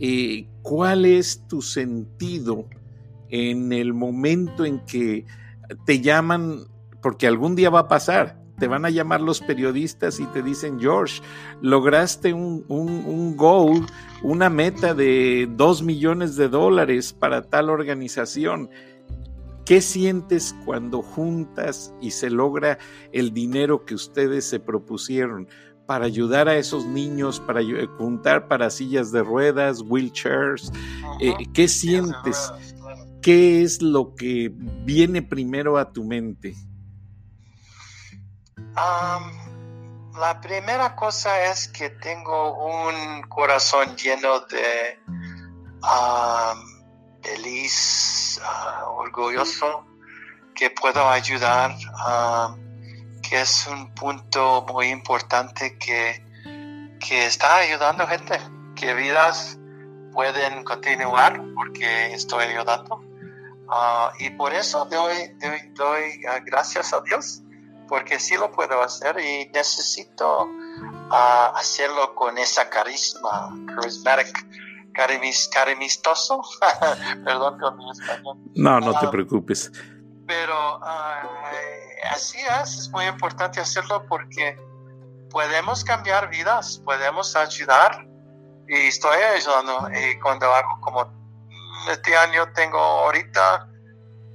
eh, 0.00 0.48
¿cuál 0.62 1.04
es 1.04 1.46
tu 1.46 1.62
sentido 1.62 2.66
en 3.28 3.72
el 3.72 3.94
momento 3.94 4.64
en 4.64 4.80
que 4.86 5.24
te 5.86 6.00
llaman, 6.00 6.64
porque 7.00 7.26
algún 7.26 7.54
día 7.54 7.70
va 7.70 7.80
a 7.80 7.88
pasar, 7.88 8.39
te 8.60 8.68
van 8.68 8.84
a 8.84 8.90
llamar 8.90 9.20
los 9.20 9.40
periodistas 9.40 10.20
y 10.20 10.26
te 10.26 10.42
dicen, 10.42 10.78
George, 10.78 11.22
lograste 11.62 12.32
un, 12.32 12.64
un, 12.68 13.36
goal, 13.36 13.86
una 14.22 14.48
meta 14.50 14.94
de 14.94 15.48
dos 15.56 15.82
millones 15.82 16.36
de 16.36 16.48
dólares 16.48 17.12
para 17.12 17.42
tal 17.42 17.70
organización. 17.70 18.70
¿Qué 19.64 19.80
sientes 19.80 20.54
cuando 20.64 21.02
juntas 21.02 21.92
y 22.00 22.10
se 22.10 22.30
logra 22.30 22.78
el 23.12 23.32
dinero 23.32 23.84
que 23.84 23.94
ustedes 23.94 24.44
se 24.44 24.60
propusieron 24.60 25.48
para 25.86 26.04
ayudar 26.04 26.48
a 26.48 26.56
esos 26.56 26.86
niños, 26.86 27.40
para 27.40 27.62
juntar 27.96 28.46
para 28.46 28.70
sillas 28.70 29.10
de 29.10 29.22
ruedas, 29.22 29.82
wheelchairs? 29.82 30.70
Eh, 31.20 31.32
¿Qué 31.52 31.66
sientes? 31.66 32.52
¿qué 33.20 33.62
es 33.62 33.82
lo 33.82 34.14
que 34.14 34.52
viene 34.84 35.22
primero 35.22 35.78
a 35.78 35.92
tu 35.92 36.04
mente? 36.04 36.54
La 38.74 40.40
primera 40.40 40.94
cosa 40.94 41.50
es 41.50 41.68
que 41.68 41.90
tengo 41.90 42.66
un 42.66 43.22
corazón 43.22 43.96
lleno 43.96 44.40
de 44.40 44.98
feliz, 47.22 48.40
ah, 48.44 48.84
orgulloso, 48.88 49.84
que 50.54 50.70
puedo 50.70 51.08
ayudar, 51.08 51.74
que 53.22 53.40
es 53.40 53.66
un 53.66 53.94
punto 53.94 54.66
muy 54.68 54.88
importante 54.88 55.78
que, 55.78 56.24
que 56.98 57.26
está 57.26 57.56
ayudando 57.56 58.06
gente, 58.06 58.38
que 58.74 58.94
vidas 58.94 59.58
pueden 60.12 60.64
continuar 60.64 61.40
porque 61.54 62.12
estoy 62.12 62.44
ayudando. 62.44 63.02
Ah, 63.68 64.12
y 64.18 64.30
por 64.30 64.52
eso 64.52 64.84
doy, 64.86 65.36
doy, 65.38 65.60
doy 65.74 66.24
ah, 66.28 66.40
gracias 66.44 66.92
a 66.92 67.00
Dios, 67.02 67.42
porque 67.90 68.20
sí 68.20 68.36
lo 68.36 68.52
puedo 68.52 68.80
hacer 68.82 69.18
y 69.18 69.50
necesito 69.52 70.44
uh, 70.44 71.56
hacerlo 71.56 72.14
con 72.14 72.38
esa 72.38 72.70
carisma, 72.70 73.52
charismatic, 73.66 74.46
carimis, 74.94 75.50
carimistoso. 75.52 76.40
Perdón 77.24 77.58
con 77.58 77.76
mi 77.76 77.90
español. 77.90 78.38
No, 78.54 78.78
no 78.78 78.98
te 78.98 79.08
preocupes. 79.08 79.72
Pero 80.24 80.80
así 82.12 82.38
es, 82.62 82.78
es 82.78 82.90
muy 82.90 83.06
importante 83.06 83.58
hacerlo 83.58 84.06
porque 84.08 84.56
podemos 85.28 85.82
cambiar 85.82 86.30
vidas, 86.30 86.80
podemos 86.84 87.34
ayudar 87.34 88.06
y 88.68 88.86
estoy 88.86 89.20
ayudando. 89.20 89.90
Y 89.90 90.16
cuando 90.20 90.46
hago 90.46 90.80
como 90.80 91.12
este 91.90 92.16
año 92.16 92.52
tengo 92.52 92.78
ahorita 92.78 93.68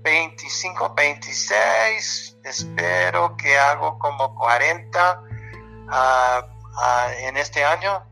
25, 0.06 0.94
26. 0.94 2.38
Espero 2.44 3.36
que 3.36 3.58
hago 3.58 3.98
como 3.98 4.36
40 4.36 5.24
ah, 5.90 6.48
ah, 6.78 7.08
en 7.22 7.38
este 7.38 7.66
año. 7.66 8.06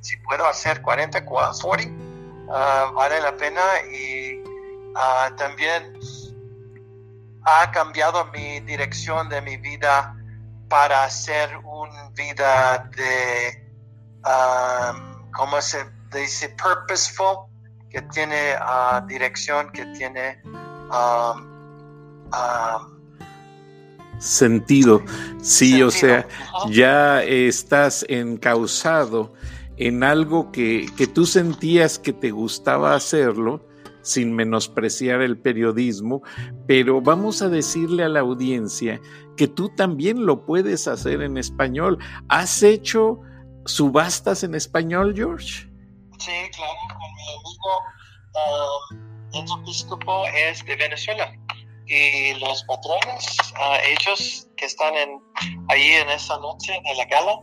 Si 0.00 0.16
puedo 0.18 0.46
hacer 0.46 0.80
40, 0.80 1.24
40, 1.24 1.66
uh, 1.72 2.92
vale 2.94 3.20
la 3.20 3.36
pena. 3.36 3.60
Y 3.92 4.44
ah, 4.94 5.32
también 5.36 5.98
ha 7.44 7.68
cambiado 7.72 8.26
mi 8.26 8.60
dirección 8.60 9.28
de 9.28 9.42
mi 9.42 9.56
vida 9.56 10.14
para 10.68 11.02
hacer 11.02 11.56
una 11.64 12.10
vida 12.10 12.88
de, 12.96 13.68
¿cómo 15.34 15.60
se 15.60 15.84
dice? 16.12 16.50
Purposeful 16.50 17.48
que 17.90 18.02
tiene 18.02 18.54
uh, 18.54 19.04
dirección, 19.08 19.68
que 19.72 19.84
tiene 19.86 20.40
um, 20.90 21.42
um, 22.32 23.00
sentido. 24.18 25.02
Sí, 25.40 25.82
o 25.82 25.90
sea, 25.90 26.26
ya 26.70 27.22
estás 27.22 28.04
encausado 28.08 29.32
en 29.76 30.04
algo 30.04 30.52
que, 30.52 30.86
que 30.96 31.06
tú 31.06 31.24
sentías 31.24 31.98
que 31.98 32.12
te 32.12 32.30
gustaba 32.30 32.94
hacerlo 32.94 33.66
sin 34.02 34.34
menospreciar 34.34 35.22
el 35.22 35.38
periodismo, 35.38 36.22
pero 36.66 37.00
vamos 37.00 37.42
a 37.42 37.48
decirle 37.48 38.04
a 38.04 38.08
la 38.08 38.20
audiencia 38.20 39.00
que 39.36 39.48
tú 39.48 39.70
también 39.70 40.26
lo 40.26 40.44
puedes 40.44 40.88
hacer 40.88 41.22
en 41.22 41.36
español. 41.36 41.98
¿Has 42.28 42.62
hecho 42.62 43.20
subastas 43.64 44.42
en 44.42 44.54
español, 44.54 45.14
George? 45.14 45.70
Sí, 46.18 46.32
claro, 46.54 46.72
con 46.88 46.98
mi 46.98 47.22
amigo 47.32 47.72
uh, 48.34 49.09
Enzo 49.32 49.62
Piscopo 49.64 50.26
es 50.26 50.64
de 50.64 50.76
Venezuela 50.76 51.32
y 51.86 52.34
los 52.34 52.62
patrones, 52.64 53.36
uh, 53.54 53.76
ellos 53.84 54.48
que 54.56 54.66
están 54.66 54.94
en, 54.94 55.20
ahí 55.68 55.92
en 55.94 56.08
esa 56.10 56.38
noche 56.38 56.72
de 56.72 56.94
la 56.94 57.04
gala, 57.06 57.40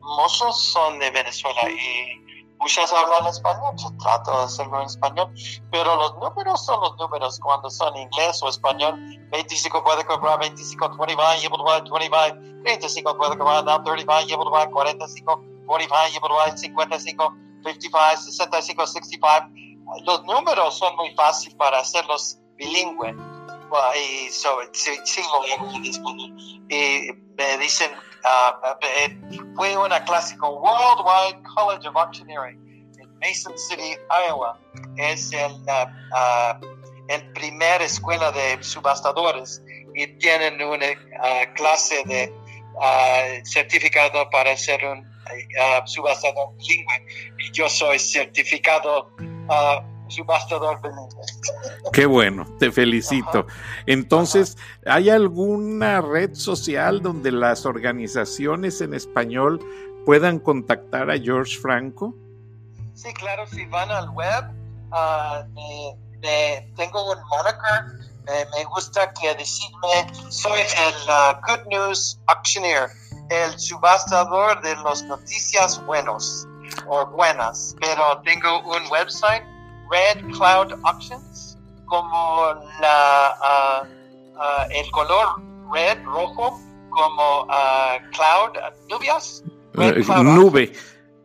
mozos 0.00 0.62
son 0.72 1.00
de 1.00 1.10
Venezuela 1.10 1.68
y 1.68 2.22
muchas 2.60 2.92
hablan 2.92 3.26
español, 3.26 3.74
yo 3.76 3.90
trato 3.98 4.38
de 4.38 4.44
hacerlo 4.44 4.80
en 4.80 4.86
español, 4.86 5.34
pero 5.72 5.96
los 5.96 6.14
números 6.18 6.64
son 6.64 6.80
los 6.80 6.96
números 6.96 7.40
cuando 7.40 7.68
son 7.70 7.96
inglés 7.96 8.40
o 8.42 8.48
español. 8.48 8.94
25 9.30 9.82
puede 9.82 10.04
cobrar 10.04 10.38
25, 10.38 10.96
25, 10.96 11.22
able 11.22 11.82
to 11.82 11.94
25, 11.94 12.62
25 12.62 13.16
puede 13.16 13.36
cobrar 13.36 13.64
35, 13.64 14.12
able 14.12 14.44
to 14.44 14.70
45, 14.70 15.42
45, 15.66 15.96
able 16.16 16.28
to 16.28 16.56
55, 16.56 17.34
55, 17.64 18.16
65, 18.16 18.86
65. 18.86 19.71
Los 20.04 20.24
números 20.24 20.78
son 20.78 20.96
muy 20.96 21.14
fáciles 21.14 21.54
para 21.56 21.78
hacerlos 21.78 22.38
bilingües. 22.56 23.14
Y 23.96 24.30
sobre, 24.30 24.68
sí 24.72 24.92
Y 26.68 27.10
me 27.36 27.58
dicen, 27.58 27.90
uh, 27.92 29.56
fue 29.56 29.76
una 29.76 30.04
clase 30.04 30.36
con 30.36 30.54
Worldwide 30.54 31.42
College 31.54 31.88
of 31.88 31.96
Auctioneering 31.96 32.92
en 32.98 33.18
Mason 33.18 33.56
City, 33.56 33.96
Iowa. 34.28 34.58
Es 34.96 35.32
el, 35.32 35.52
uh, 35.52 36.66
el 37.08 37.32
primer 37.32 37.80
escuela 37.82 38.30
de 38.30 38.62
subastadores 38.62 39.62
y 39.94 40.06
tienen 40.18 40.62
una 40.62 40.86
uh, 40.86 41.54
clase 41.54 42.02
de 42.04 42.32
uh, 42.74 43.44
certificado 43.44 44.28
para 44.30 44.56
ser 44.56 44.84
un 44.84 45.00
uh, 45.00 45.86
subastador 45.86 46.54
bilingüe 46.56 47.06
y 47.38 47.52
yo 47.52 47.68
soy 47.68 47.98
certificado 47.98 49.10
uh, 49.48 49.82
subastador 50.08 50.80
bilingüe. 50.82 51.24
Qué 51.92 52.06
bueno, 52.06 52.46
te 52.58 52.70
felicito. 52.70 53.46
Entonces, 53.86 54.56
¿hay 54.86 55.10
alguna 55.10 56.00
red 56.00 56.34
social 56.34 57.00
donde 57.00 57.32
las 57.32 57.66
organizaciones 57.66 58.80
en 58.80 58.94
español 58.94 59.60
puedan 60.04 60.38
contactar 60.38 61.10
a 61.10 61.18
George 61.18 61.58
Franco? 61.58 62.14
Sí, 62.94 63.12
claro, 63.14 63.46
si 63.46 63.64
van 63.66 63.90
al 63.90 64.10
web, 64.10 64.44
uh, 64.92 65.44
tengo 66.76 67.12
un 67.12 67.18
moniker, 67.28 68.10
me 68.56 68.64
gusta 68.66 69.12
que 69.14 69.34
decirme, 69.34 70.12
soy 70.28 70.60
el 70.60 70.94
uh, 71.08 71.40
Good 71.46 71.66
News 71.68 72.20
Auctioneer 72.26 72.90
el 73.32 73.58
subastador 73.58 74.60
de 74.62 74.76
las 74.76 75.02
noticias 75.04 75.84
buenos 75.86 76.46
o 76.86 77.06
buenas, 77.06 77.76
pero 77.80 78.20
tengo 78.24 78.60
un 78.60 78.82
website, 78.90 79.42
Red 79.90 80.22
Cloud 80.36 80.72
Auctions, 80.84 81.58
como 81.86 82.54
la, 82.80 83.34
uh, 83.40 83.86
uh, 84.36 84.64
el 84.70 84.90
color 84.92 85.42
red, 85.72 86.02
rojo, 86.04 86.58
como 86.90 87.42
uh, 87.42 87.98
cloud, 88.12 88.58
nubias. 88.88 89.42
Red 89.74 90.04
cloud 90.04 90.24
nube, 90.24 90.72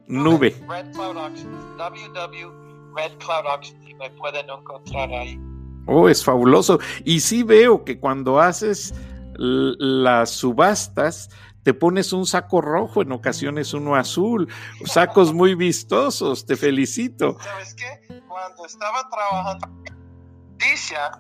nube. 0.08 0.56
Red 0.68 0.94
Cloud 0.94 1.18
Auctions, 1.18 1.63
www. 1.77 2.68
Red 2.96 3.18
Cloud 3.20 3.46
Auctions, 3.46 3.77
me 4.00 4.10
pueden 4.12 4.50
encontrar 4.50 5.10
ahí. 5.12 5.39
Oh, 5.88 6.10
es 6.10 6.24
fabuloso. 6.24 6.80
Y 7.06 7.20
sí 7.20 7.44
veo 7.44 7.84
que 7.84 8.00
cuando 8.00 8.39
haces 8.39 8.94
las 9.38 10.32
subastas, 10.32 11.30
te 11.67 11.74
pones 11.74 12.13
un 12.13 12.25
saco 12.25 12.62
rojo, 12.62 13.01
en 13.01 13.12
ocasiones 13.12 13.74
uno 13.74 13.97
azul, 13.97 14.47
sacos 14.86 15.33
muy 15.33 15.53
vistosos, 15.53 16.45
te 16.45 16.55
felicito. 16.55 17.36
¿Sabes 17.41 17.75
qué? 17.75 18.21
Cuando 18.25 18.65
estaba 18.65 19.09
trabajando 19.09 19.67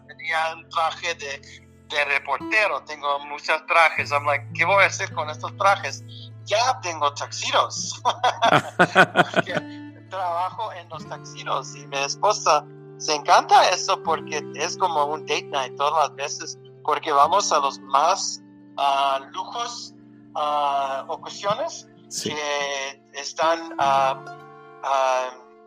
tenía 0.07 0.55
un 0.55 0.69
traje 0.69 1.15
de, 1.15 1.41
de 1.89 2.05
reportero, 2.05 2.81
tengo 2.85 3.19
muchos 3.25 3.65
trajes, 3.65 4.09
I'm 4.11 4.25
like, 4.25 4.47
¿qué 4.53 4.63
voy 4.63 4.85
a 4.85 4.87
hacer 4.87 5.13
con 5.13 5.29
estos 5.29 5.53
trajes? 5.57 6.01
Ya 6.45 6.79
tengo 6.79 7.13
taxiros. 7.13 8.01
trabajo 10.09 10.71
en 10.71 10.87
los 10.87 11.05
taxiros 11.09 11.75
y 11.75 11.85
mi 11.87 11.97
esposa 11.97 12.63
se 12.99 13.13
encanta 13.13 13.67
eso 13.71 14.01
porque 14.01 14.41
es 14.55 14.77
como 14.77 15.07
un 15.07 15.25
date 15.25 15.49
night 15.51 15.75
todas 15.75 16.07
las 16.07 16.15
veces, 16.15 16.57
porque 16.85 17.11
vamos 17.11 17.51
a 17.51 17.59
los 17.59 17.81
más 17.81 18.41
uh, 18.77 19.25
lujos 19.33 19.93
uh, 20.37 21.11
ocasiones 21.11 21.87
que 22.23 23.01
están, 23.13 23.73
uh, 23.73 24.25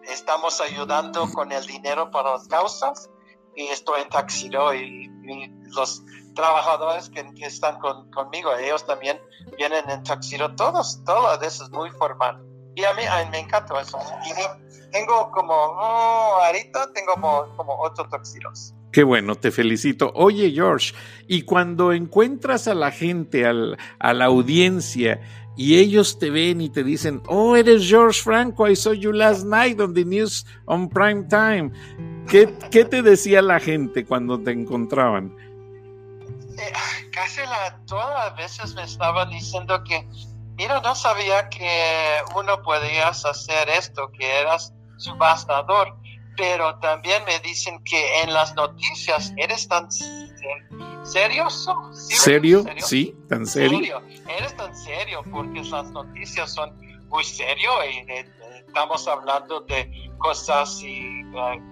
estamos 0.05 0.61
ayudando 0.61 1.29
con 1.33 1.53
el 1.53 1.67
dinero 1.67 2.11
para 2.11 2.33
las 2.33 2.49
causas 2.49 3.11
y 3.57 3.67
estoy 3.67 4.03
en 4.03 4.09
taxiro 4.09 4.75
y, 4.75 5.09
los 5.73 6.03
trabajadores 6.35 7.09
que, 7.11 7.21
están 7.47 7.79
conmigo, 7.79 8.53
ellos 8.57 8.85
también 8.85 9.21
vienen 9.57 9.89
en 9.89 10.03
taxiro, 10.03 10.57
todos, 10.57 11.05
todo 11.05 11.41
eso 11.41 11.65
es 11.65 11.71
muy 11.71 11.91
formal. 11.91 12.45
Y 12.75 12.85
a 12.85 12.93
mí, 12.95 13.03
me 13.31 13.39
encanta 13.39 13.81
eso. 13.81 13.99
tengo 14.91 15.31
como, 15.31 15.55
oh, 15.55 16.41
ahorita 16.43 16.93
tengo 16.93 17.13
como, 17.15 17.57
como 17.57 17.81
ocho 17.81 18.05
taxiros. 18.11 18.75
Qué 18.93 19.05
bueno, 19.05 19.37
te 19.37 19.51
felicito. 19.51 20.11
Oye, 20.15 20.51
George, 20.51 20.95
y 21.29 21.43
cuando 21.43 21.93
encuentras 21.93 22.67
a 22.67 22.75
la 22.75 22.91
gente, 22.91 23.47
al, 23.47 23.79
a 23.99 24.13
la 24.13 24.25
audiencia, 24.25 25.21
y 25.57 25.79
ellos 25.79 26.19
te 26.19 26.31
ven 26.31 26.61
y 26.61 26.71
te 26.71 26.83
dicen, 26.83 27.23
oh, 27.27 27.55
eres 27.55 27.87
George 27.87 28.23
Franco, 28.23 28.67
I 28.67 28.75
saw 28.75 28.93
you 28.93 29.13
last 29.13 29.45
night 29.45 29.79
on 29.81 29.95
the 29.95 30.05
news 30.05 30.47
on 30.65 30.89
prime 30.89 31.29
time. 31.29 31.71
¿Qué, 32.27 32.47
te 32.47 33.03
decía 33.03 33.43
la 33.43 33.61
gente 33.61 34.07
cuando 34.07 34.41
te 34.41 34.53
encontraban? 34.53 35.37
Eh, 36.57 36.73
casi 37.13 37.43
la, 37.43 37.79
todas 37.87 38.09
las 38.09 38.37
veces 38.37 38.75
me 38.75 38.85
estaban 38.85 39.29
diciendo 39.31 39.85
que, 39.85 40.09
mira, 40.57 40.81
no 40.81 40.95
sabía 40.95 41.49
que 41.49 42.19
uno 42.37 42.63
podía 42.63 43.09
hacer 43.09 43.69
esto, 43.69 44.11
que 44.13 44.41
eras 44.41 44.73
subastador, 44.97 46.00
pero 46.41 46.75
también 46.79 47.23
me 47.27 47.39
dicen 47.41 47.85
que 47.85 48.23
en 48.23 48.33
las 48.33 48.55
noticias 48.55 49.33
eres 49.37 49.69
tan 49.69 49.89
¿Serioso? 51.03 51.77
¿Serio? 51.93 52.65
Sí, 52.79 53.15
tan 53.29 53.47
serio. 53.47 54.01
Eres 54.39 54.57
tan 54.57 54.75
serio 54.75 55.23
porque 55.31 55.63
las 55.65 55.91
noticias 55.91 56.55
son 56.55 56.75
muy 57.09 57.25
serio 57.25 57.71
y 57.85 58.11
estamos 58.67 59.07
hablando 59.07 59.61
de 59.61 59.91
cosas 60.17 60.83
y 60.83 61.21
eh, 61.21 61.63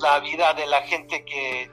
la 0.00 0.20
vida 0.20 0.52
de 0.52 0.66
la 0.66 0.82
gente 0.82 1.24
que 1.24 1.70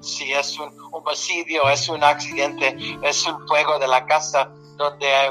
si 0.00 0.32
es 0.32 0.58
un 0.58 0.76
homicidio, 0.92 1.68
es 1.70 1.88
un 1.88 2.04
accidente, 2.04 2.76
es 3.02 3.26
un 3.26 3.46
fuego 3.46 3.78
de 3.78 3.88
la 3.88 4.04
casa, 4.04 4.50
donde 4.76 5.06
hay 5.06 5.30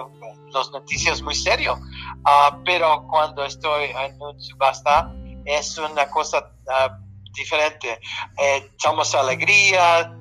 las 0.53 0.71
noticias 0.71 1.21
muy 1.21 1.35
serio. 1.35 1.79
Ah, 2.23 2.59
pero 2.65 3.05
cuando 3.09 3.43
estoy 3.43 3.85
en 3.85 4.21
un 4.21 4.39
subasta 4.39 5.11
es 5.45 5.77
una 5.77 6.09
cosa 6.09 6.51
uh, 6.65 7.31
diferente. 7.33 7.99
Eh, 8.37 8.69
echamos 8.73 9.13
alegría, 9.15 10.15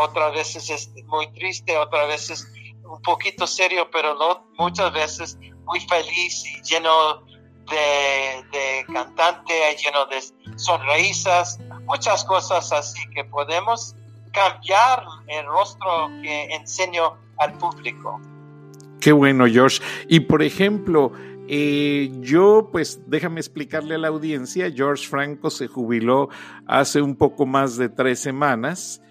otras 0.00 0.34
veces 0.34 0.70
es 0.70 0.90
muy 1.06 1.32
triste, 1.32 1.76
otras 1.76 2.08
veces 2.08 2.52
un 2.84 3.00
poquito 3.02 3.46
serio, 3.46 3.88
pero 3.90 4.14
no, 4.14 4.46
muchas 4.58 4.92
veces 4.92 5.38
muy 5.64 5.80
feliz 5.80 6.44
y 6.44 6.62
lleno 6.62 7.24
de, 7.70 8.44
de 8.52 8.84
cantante, 8.92 9.76
lleno 9.76 10.06
de 10.06 10.20
sonrisas, 10.58 11.58
muchas 11.84 12.24
cosas 12.24 12.72
así 12.72 13.00
que 13.14 13.24
podemos 13.24 13.94
cambiar 14.32 15.04
el 15.28 15.46
rostro 15.46 16.08
que 16.22 16.44
enseño 16.54 17.16
al 17.38 17.56
público. 17.58 18.20
Qué 19.00 19.12
bueno, 19.12 19.46
Josh. 19.52 19.80
Y 20.08 20.20
por 20.20 20.42
ejemplo, 20.42 21.12
eh, 21.54 22.10
yo, 22.20 22.70
pues 22.72 23.02
déjame 23.06 23.38
explicarle 23.38 23.96
a 23.96 23.98
la 23.98 24.08
audiencia, 24.08 24.72
George 24.74 25.06
Franco 25.06 25.50
se 25.50 25.66
jubiló 25.66 26.30
hace 26.66 27.02
un 27.02 27.14
poco 27.14 27.44
más 27.44 27.76
de 27.76 27.90
tres 27.90 28.20
semanas 28.20 29.02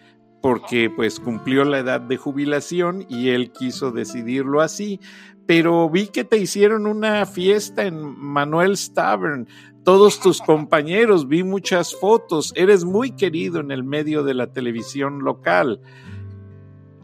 porque 0.42 0.90
pues 0.90 1.20
cumplió 1.20 1.64
la 1.66 1.78
edad 1.78 2.02
de 2.02 2.18
jubilación 2.18 3.06
y 3.08 3.30
él 3.30 3.52
quiso 3.52 3.92
decidirlo 3.92 4.62
así, 4.62 5.00
pero 5.46 5.88
vi 5.88 6.08
que 6.08 6.24
te 6.24 6.38
hicieron 6.38 6.88
una 6.88 7.28
fiesta 7.28 7.84
en 7.86 8.02
Manuel's 8.02 8.92
Tavern, 8.92 9.48
todos 9.84 10.20
tus 10.20 10.42
compañeros, 10.42 11.28
vi 11.28 11.44
muchas 11.44 11.96
fotos, 11.96 12.54
eres 12.56 12.86
muy 12.86 13.12
querido 13.12 13.60
en 13.60 13.70
el 13.70 13.84
medio 13.84 14.24
de 14.24 14.34
la 14.34 14.48
televisión 14.48 15.20
local. 15.20 15.80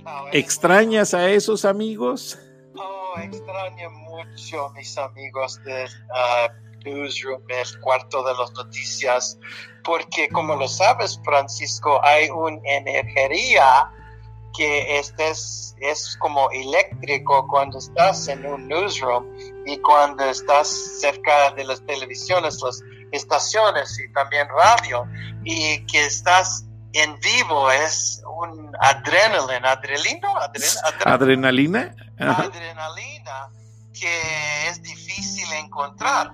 Ah, 0.04 0.24
¿Extrañas 0.34 1.14
a 1.14 1.30
esos 1.30 1.64
amigos? 1.64 2.40
Oh, 3.18 3.20
extraño 3.20 3.90
mucho 3.92 4.70
mis 4.76 4.98
amigos 4.98 5.60
de 5.64 5.86
uh, 5.86 6.86
Newsroom, 6.86 7.42
el 7.50 7.80
cuarto 7.82 8.24
de 8.24 8.34
las 8.36 8.52
noticias, 8.54 9.40
porque 9.84 10.30
como 10.30 10.56
lo 10.56 10.68
sabes, 10.68 11.20
Francisco, 11.24 12.00
hay 12.04 12.30
una 12.30 12.60
energía 12.66 13.92
que 14.56 15.00
este 15.00 15.30
es, 15.30 15.76
es 15.80 16.18
como 16.20 16.50
eléctrico 16.52 17.48
cuando 17.48 17.78
estás 17.78 18.28
en 18.28 18.46
un 18.46 18.68
newsroom 18.68 19.26
y 19.66 19.78
cuando 19.78 20.24
estás 20.26 20.68
cerca 21.00 21.52
de 21.52 21.64
las 21.64 21.86
televisiones, 21.86 22.62
las 22.62 22.82
estaciones 23.12 24.00
y 24.00 24.12
también 24.14 24.48
radio, 24.50 25.08
y 25.44 25.86
que 25.86 26.06
estás 26.06 26.66
en 26.94 27.20
vivo, 27.20 27.72
es 27.72 28.22
un 28.26 28.72
adrenalina, 28.80 29.72
adrenalina, 29.72 30.30
adrenalina, 31.06 31.96
adrenalina 32.18 33.50
que 34.00 34.68
es 34.68 34.82
difícil 34.82 35.52
encontrar. 35.54 36.34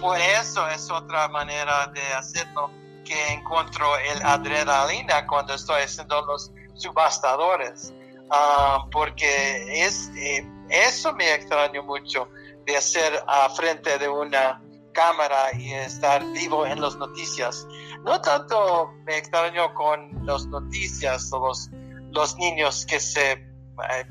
Por 0.00 0.18
eso 0.18 0.68
es 0.68 0.90
otra 0.90 1.28
manera 1.28 1.86
de 1.88 2.02
hacerlo 2.14 2.70
que 3.04 3.32
encuentro 3.32 3.96
el 3.98 4.22
adrenalina 4.22 5.26
cuando 5.26 5.54
estoy 5.54 5.82
haciendo 5.82 6.20
los 6.22 6.52
subastadores. 6.74 7.92
Ah, 8.30 8.86
porque 8.90 9.84
es, 9.84 10.10
eh, 10.16 10.46
eso 10.68 11.12
me 11.14 11.32
extraño 11.34 11.82
mucho 11.82 12.28
de 12.66 12.76
hacer 12.76 13.22
a 13.26 13.48
frente 13.50 13.98
de 13.98 14.08
una 14.08 14.60
cámara 14.92 15.54
y 15.54 15.72
estar 15.72 16.24
vivo 16.32 16.66
en 16.66 16.80
las 16.80 16.96
noticias. 16.96 17.66
No 18.06 18.20
tanto 18.20 18.94
me 19.04 19.18
extraño 19.18 19.74
con 19.74 20.24
las 20.24 20.46
noticias 20.46 21.32
o 21.32 21.48
los, 21.48 21.68
los 22.12 22.36
niños 22.36 22.86
que 22.86 23.00
se 23.00 23.32
eh, 23.32 24.06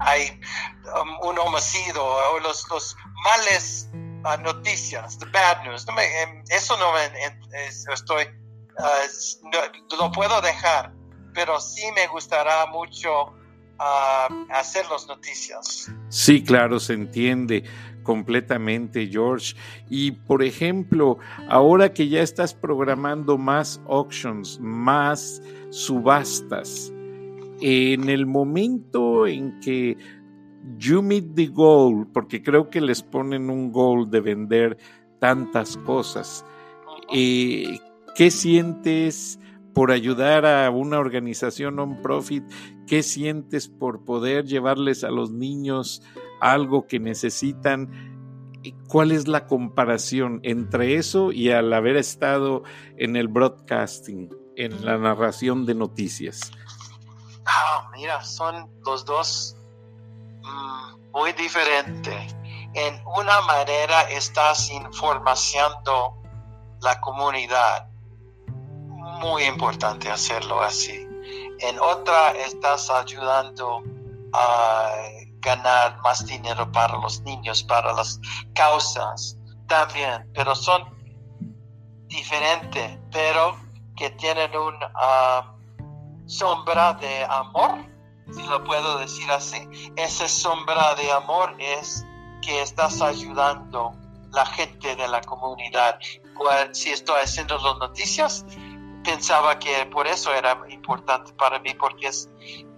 hay 0.00 0.40
um, 0.94 1.28
un 1.28 1.38
homicidio 1.38 2.02
o 2.02 2.38
los, 2.40 2.64
los 2.70 2.96
males 3.24 3.90
uh, 3.92 4.40
noticias, 4.42 5.18
the 5.18 5.26
bad 5.26 5.64
news. 5.64 5.84
Em, 5.88 6.42
eso 6.48 6.76
no 6.78 6.92
me, 6.92 7.10
estoy, 7.92 8.24
no, 9.42 9.96
lo 9.98 10.12
puedo 10.12 10.40
dejar, 10.40 10.92
pero 11.34 11.60
sí 11.60 11.82
me 11.94 12.06
gustará 12.06 12.66
mucho 12.66 13.24
uh, 13.26 14.52
hacer 14.52 14.86
las 14.90 15.06
noticias. 15.06 15.90
Sí, 16.08 16.42
claro, 16.42 16.80
se 16.80 16.94
entiende 16.94 17.64
completamente, 18.02 19.08
George. 19.08 19.54
Y 19.88 20.12
por 20.12 20.42
ejemplo, 20.42 21.18
ahora 21.48 21.92
que 21.92 22.08
ya 22.08 22.22
estás 22.22 22.54
programando 22.54 23.38
más 23.38 23.80
auctions, 23.88 24.58
más 24.60 25.42
subastas, 25.70 26.92
en 27.60 28.08
el 28.08 28.26
momento 28.26 29.26
en 29.26 29.60
que 29.60 29.96
you 30.78 31.02
meet 31.02 31.34
the 31.34 31.46
goal, 31.46 32.06
porque 32.12 32.42
creo 32.42 32.70
que 32.70 32.80
les 32.80 33.02
ponen 33.02 33.50
un 33.50 33.72
goal 33.72 34.10
de 34.10 34.20
vender 34.20 34.78
tantas 35.18 35.76
cosas, 35.76 36.44
eh, 37.12 37.78
¿qué 38.14 38.30
sientes 38.30 39.38
por 39.74 39.90
ayudar 39.92 40.46
a 40.46 40.70
una 40.70 40.98
organización 40.98 41.76
non-profit? 41.76 42.44
¿Qué 42.86 43.02
sientes 43.02 43.68
por 43.68 44.04
poder 44.04 44.44
llevarles 44.46 45.04
a 45.04 45.10
los 45.10 45.30
niños 45.30 46.02
algo 46.40 46.86
que 46.86 46.98
necesitan? 46.98 48.10
¿Cuál 48.88 49.12
es 49.12 49.26
la 49.28 49.46
comparación 49.46 50.40
entre 50.42 50.96
eso 50.96 51.32
y 51.32 51.50
al 51.50 51.72
haber 51.72 51.96
estado 51.96 52.62
en 52.98 53.16
el 53.16 53.28
broadcasting, 53.28 54.28
en 54.56 54.84
la 54.84 54.98
narración 54.98 55.64
de 55.64 55.74
noticias? 55.74 56.50
Ah, 57.46 57.90
mira, 57.92 58.22
son 58.22 58.70
los 58.84 59.04
dos 59.04 59.56
mm, 60.42 61.10
muy 61.12 61.32
diferentes. 61.32 62.36
En 62.74 63.02
una 63.06 63.40
manera 63.42 64.02
estás 64.10 64.70
informando 64.70 66.20
la 66.82 67.00
comunidad. 67.00 67.88
Muy 69.22 69.44
importante 69.44 70.10
hacerlo 70.10 70.60
así. 70.60 71.06
en 71.62 71.78
otra 71.78 72.30
estás 72.32 72.88
ayudando 72.88 73.82
a 74.32 74.92
ganar 75.40 75.98
más 76.02 76.24
dinero 76.26 76.70
para 76.70 76.96
los 76.98 77.20
niños, 77.22 77.62
para 77.62 77.92
las 77.92 78.20
causas 78.54 79.36
también, 79.66 80.30
pero 80.34 80.54
son 80.54 80.82
diferentes, 82.06 82.98
pero 83.12 83.56
que 83.96 84.10
tienen 84.10 84.54
una 84.56 84.90
ah, 84.94 85.54
sombra 86.26 86.94
de 86.94 87.24
amor, 87.24 87.84
si 88.32 88.42
lo 88.42 88.62
puedo 88.64 88.98
decir 88.98 89.30
así. 89.30 89.68
Esa 89.96 90.28
sombra 90.28 90.94
de 90.94 91.10
amor 91.12 91.54
es 91.58 92.04
que 92.42 92.62
estás 92.62 93.00
ayudando 93.00 93.92
la 94.32 94.46
gente 94.46 94.96
de 94.96 95.08
la 95.08 95.20
comunidad. 95.20 95.98
Si 96.72 96.90
estoy 96.90 97.20
haciendo 97.22 97.58
las 97.58 97.78
noticias, 97.78 98.44
pensaba 99.04 99.58
que 99.58 99.86
por 99.86 100.06
eso 100.06 100.32
era 100.32 100.58
importante 100.68 101.32
para 101.34 101.58
mí, 101.58 101.74
porque 101.74 102.08
es, 102.08 102.28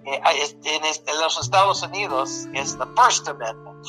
eh, 0.05 0.21
en, 0.65 1.21
los 1.21 1.41
Estados 1.41 1.83
Unidos 1.83 2.47
es 2.55 2.77
the 2.79 2.85
First 2.97 3.29
Amendment. 3.29 3.87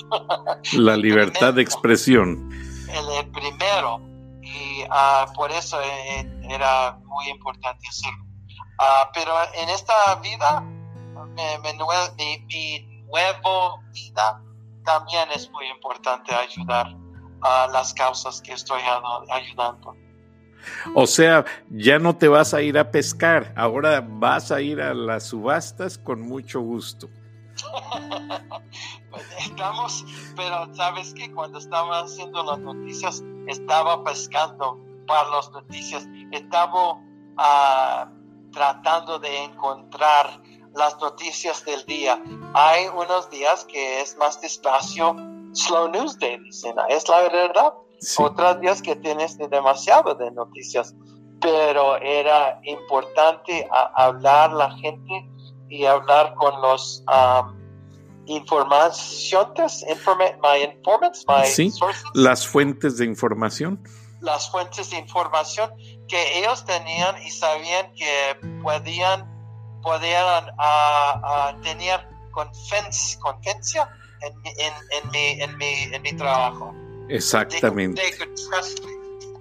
La 0.73 0.95
libertad 0.95 1.53
de 1.53 1.61
expresión. 1.61 2.49
El, 2.89 3.29
primero, 3.31 3.99
y 4.41 4.83
ah, 4.89 5.25
por 5.35 5.51
eso 5.51 5.79
eh, 5.81 6.29
era 6.49 6.97
muy 7.05 7.29
importante 7.29 7.87
hacerlo. 7.87 8.25
Ah, 8.79 9.09
pero 9.13 9.33
en 9.55 9.69
esta 9.69 10.15
vida, 10.15 10.61
mi, 10.61 11.43
mi 11.65 11.77
nuevo 13.07 13.79
vida, 13.91 14.41
también 14.83 15.29
es 15.31 15.49
muy 15.51 15.67
importante 15.67 16.33
ayudar 16.35 16.87
a 17.41 17.67
las 17.67 17.93
causas 17.93 18.41
que 18.41 18.53
estoy 18.53 18.81
ayudando. 19.29 19.95
O 20.95 21.07
sea, 21.07 21.45
ya 21.69 21.99
no 21.99 22.15
te 22.15 22.27
vas 22.27 22.53
a 22.53 22.61
ir 22.61 22.77
a 22.77 22.91
pescar, 22.91 23.53
ahora 23.55 24.05
vas 24.05 24.51
a 24.51 24.61
ir 24.61 24.81
a 24.81 24.93
las 24.93 25.27
subastas 25.27 25.97
con 25.97 26.21
mucho 26.21 26.61
gusto. 26.61 27.09
Estamos, 29.39 30.05
pero 30.35 30.73
sabes 30.73 31.13
que 31.13 31.31
cuando 31.31 31.59
estaba 31.59 31.99
haciendo 31.99 32.43
las 32.43 32.59
noticias, 32.59 33.23
estaba 33.47 34.03
pescando 34.03 34.79
para 35.05 35.29
las 35.29 35.51
noticias, 35.51 36.07
estaba 36.31 36.93
uh, 36.93 38.51
tratando 38.51 39.19
de 39.19 39.43
encontrar 39.43 40.41
las 40.73 40.97
noticias 40.99 41.63
del 41.65 41.85
día. 41.85 42.21
Hay 42.53 42.87
unos 42.87 43.29
días 43.29 43.65
que 43.65 44.01
es 44.01 44.17
más 44.17 44.41
despacio, 44.41 45.15
slow 45.53 45.89
news 45.89 46.17
day, 46.17 46.39
dicen, 46.39 46.75
es 46.89 47.07
la 47.07 47.21
verdad. 47.29 47.73
Otros 48.17 48.59
días 48.59 48.81
que 48.81 48.95
tienes 48.95 49.37
demasiado 49.37 50.15
de 50.15 50.31
noticias, 50.31 50.93
pero 51.39 51.97
era 51.97 52.59
importante 52.63 53.67
hablar 53.95 54.53
la 54.53 54.71
gente 54.77 55.29
y 55.69 55.85
hablar 55.85 56.35
con 56.35 56.61
los 56.61 57.03
um, 57.07 57.55
informaciones, 58.25 59.85
my 60.41 60.63
informants, 60.63 61.25
my 61.27 61.45
sí, 61.45 61.71
las 62.13 62.47
fuentes 62.47 62.97
de 62.97 63.05
información. 63.05 63.83
Las 64.21 64.49
fuentes 64.49 64.89
de 64.91 64.97
información 64.97 65.71
que 66.07 66.39
ellos 66.39 66.63
tenían 66.65 67.21
y 67.21 67.29
sabían 67.29 67.91
que 67.93 68.37
podían, 68.61 69.29
podían 69.81 70.45
uh, 70.51 71.57
uh, 71.57 71.61
tener 71.61 72.07
confianza 72.31 73.89
en, 74.21 74.33
en, 74.45 74.73
en, 74.91 75.11
mi, 75.11 75.41
en, 75.41 75.57
mi, 75.57 75.95
en 75.95 76.01
mi 76.01 76.13
trabajo. 76.13 76.73
Exactamente. 77.09 78.01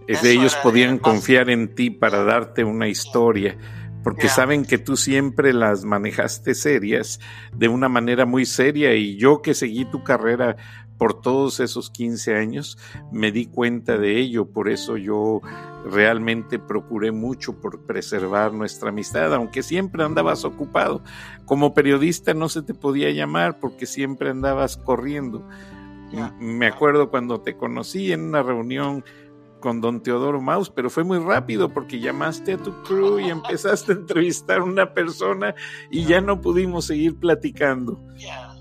Es 0.06 0.22
de 0.22 0.32
ellos 0.32 0.56
podían 0.56 0.98
confiar 0.98 1.48
en 1.48 1.74
ti 1.74 1.90
para 1.90 2.24
darte 2.24 2.64
una 2.64 2.88
historia, 2.88 3.56
porque 4.02 4.28
saben 4.28 4.64
que 4.64 4.78
tú 4.78 4.96
siempre 4.96 5.52
las 5.52 5.84
manejaste 5.84 6.54
serias, 6.54 7.20
de 7.54 7.68
una 7.68 7.88
manera 7.88 8.26
muy 8.26 8.44
seria, 8.44 8.94
y 8.94 9.16
yo 9.16 9.42
que 9.42 9.54
seguí 9.54 9.84
tu 9.84 10.02
carrera 10.02 10.56
por 10.98 11.20
todos 11.20 11.60
esos 11.60 11.90
15 11.90 12.36
años, 12.36 12.78
me 13.10 13.32
di 13.32 13.46
cuenta 13.46 13.96
de 13.96 14.18
ello, 14.18 14.46
por 14.46 14.68
eso 14.68 14.96
yo 14.96 15.40
realmente 15.84 16.58
procuré 16.58 17.10
mucho 17.10 17.60
por 17.60 17.86
preservar 17.86 18.52
nuestra 18.52 18.90
amistad, 18.90 19.34
aunque 19.34 19.62
siempre 19.62 20.04
andabas 20.04 20.44
ocupado. 20.44 21.02
Como 21.44 21.74
periodista 21.74 22.34
no 22.34 22.48
se 22.48 22.62
te 22.62 22.74
podía 22.74 23.10
llamar 23.10 23.58
porque 23.58 23.86
siempre 23.86 24.30
andabas 24.30 24.76
corriendo 24.76 25.44
me 26.38 26.66
acuerdo 26.66 27.10
cuando 27.10 27.40
te 27.40 27.56
conocí 27.56 28.12
en 28.12 28.22
una 28.22 28.42
reunión 28.42 29.04
con 29.62 29.80
don 29.80 30.02
Teodoro 30.02 30.40
Maus, 30.42 30.68
pero 30.68 30.90
fue 30.90 31.04
muy 31.04 31.18
rápido 31.18 31.72
porque 31.72 32.00
llamaste 32.00 32.54
a 32.54 32.58
tu 32.58 32.82
crew 32.82 33.18
y 33.18 33.30
empezaste 33.30 33.92
a 33.92 33.94
entrevistar 33.94 34.58
a 34.58 34.64
una 34.64 34.92
persona 34.92 35.54
y 35.90 36.04
ya 36.04 36.20
no 36.20 36.40
pudimos 36.40 36.86
seguir 36.86 37.18
platicando. 37.18 37.98
Ah, 38.30 38.54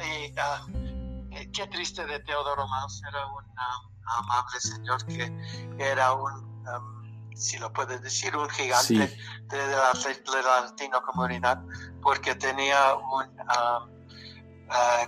eh, 0.00 1.50
qué 1.52 1.66
triste 1.66 2.06
de 2.06 2.20
Teodoro 2.20 2.66
Maus, 2.68 3.02
era 3.06 3.26
un 3.26 3.44
um, 3.44 4.24
amable 4.24 4.60
señor 4.60 5.04
que 5.06 5.32
era 5.78 6.14
un, 6.14 6.32
um, 6.32 7.34
si 7.34 7.58
lo 7.58 7.72
puedes 7.72 8.00
decir, 8.00 8.34
un 8.36 8.48
gigante 8.48 8.94
de, 8.94 9.56
la, 9.56 9.92
de, 9.92 10.42
la, 10.42 10.60
latino 10.62 11.02
comunidad, 11.02 11.62
porque 12.00 12.34
tenía 12.36 12.94
un... 12.94 13.24
Um, 13.24 13.97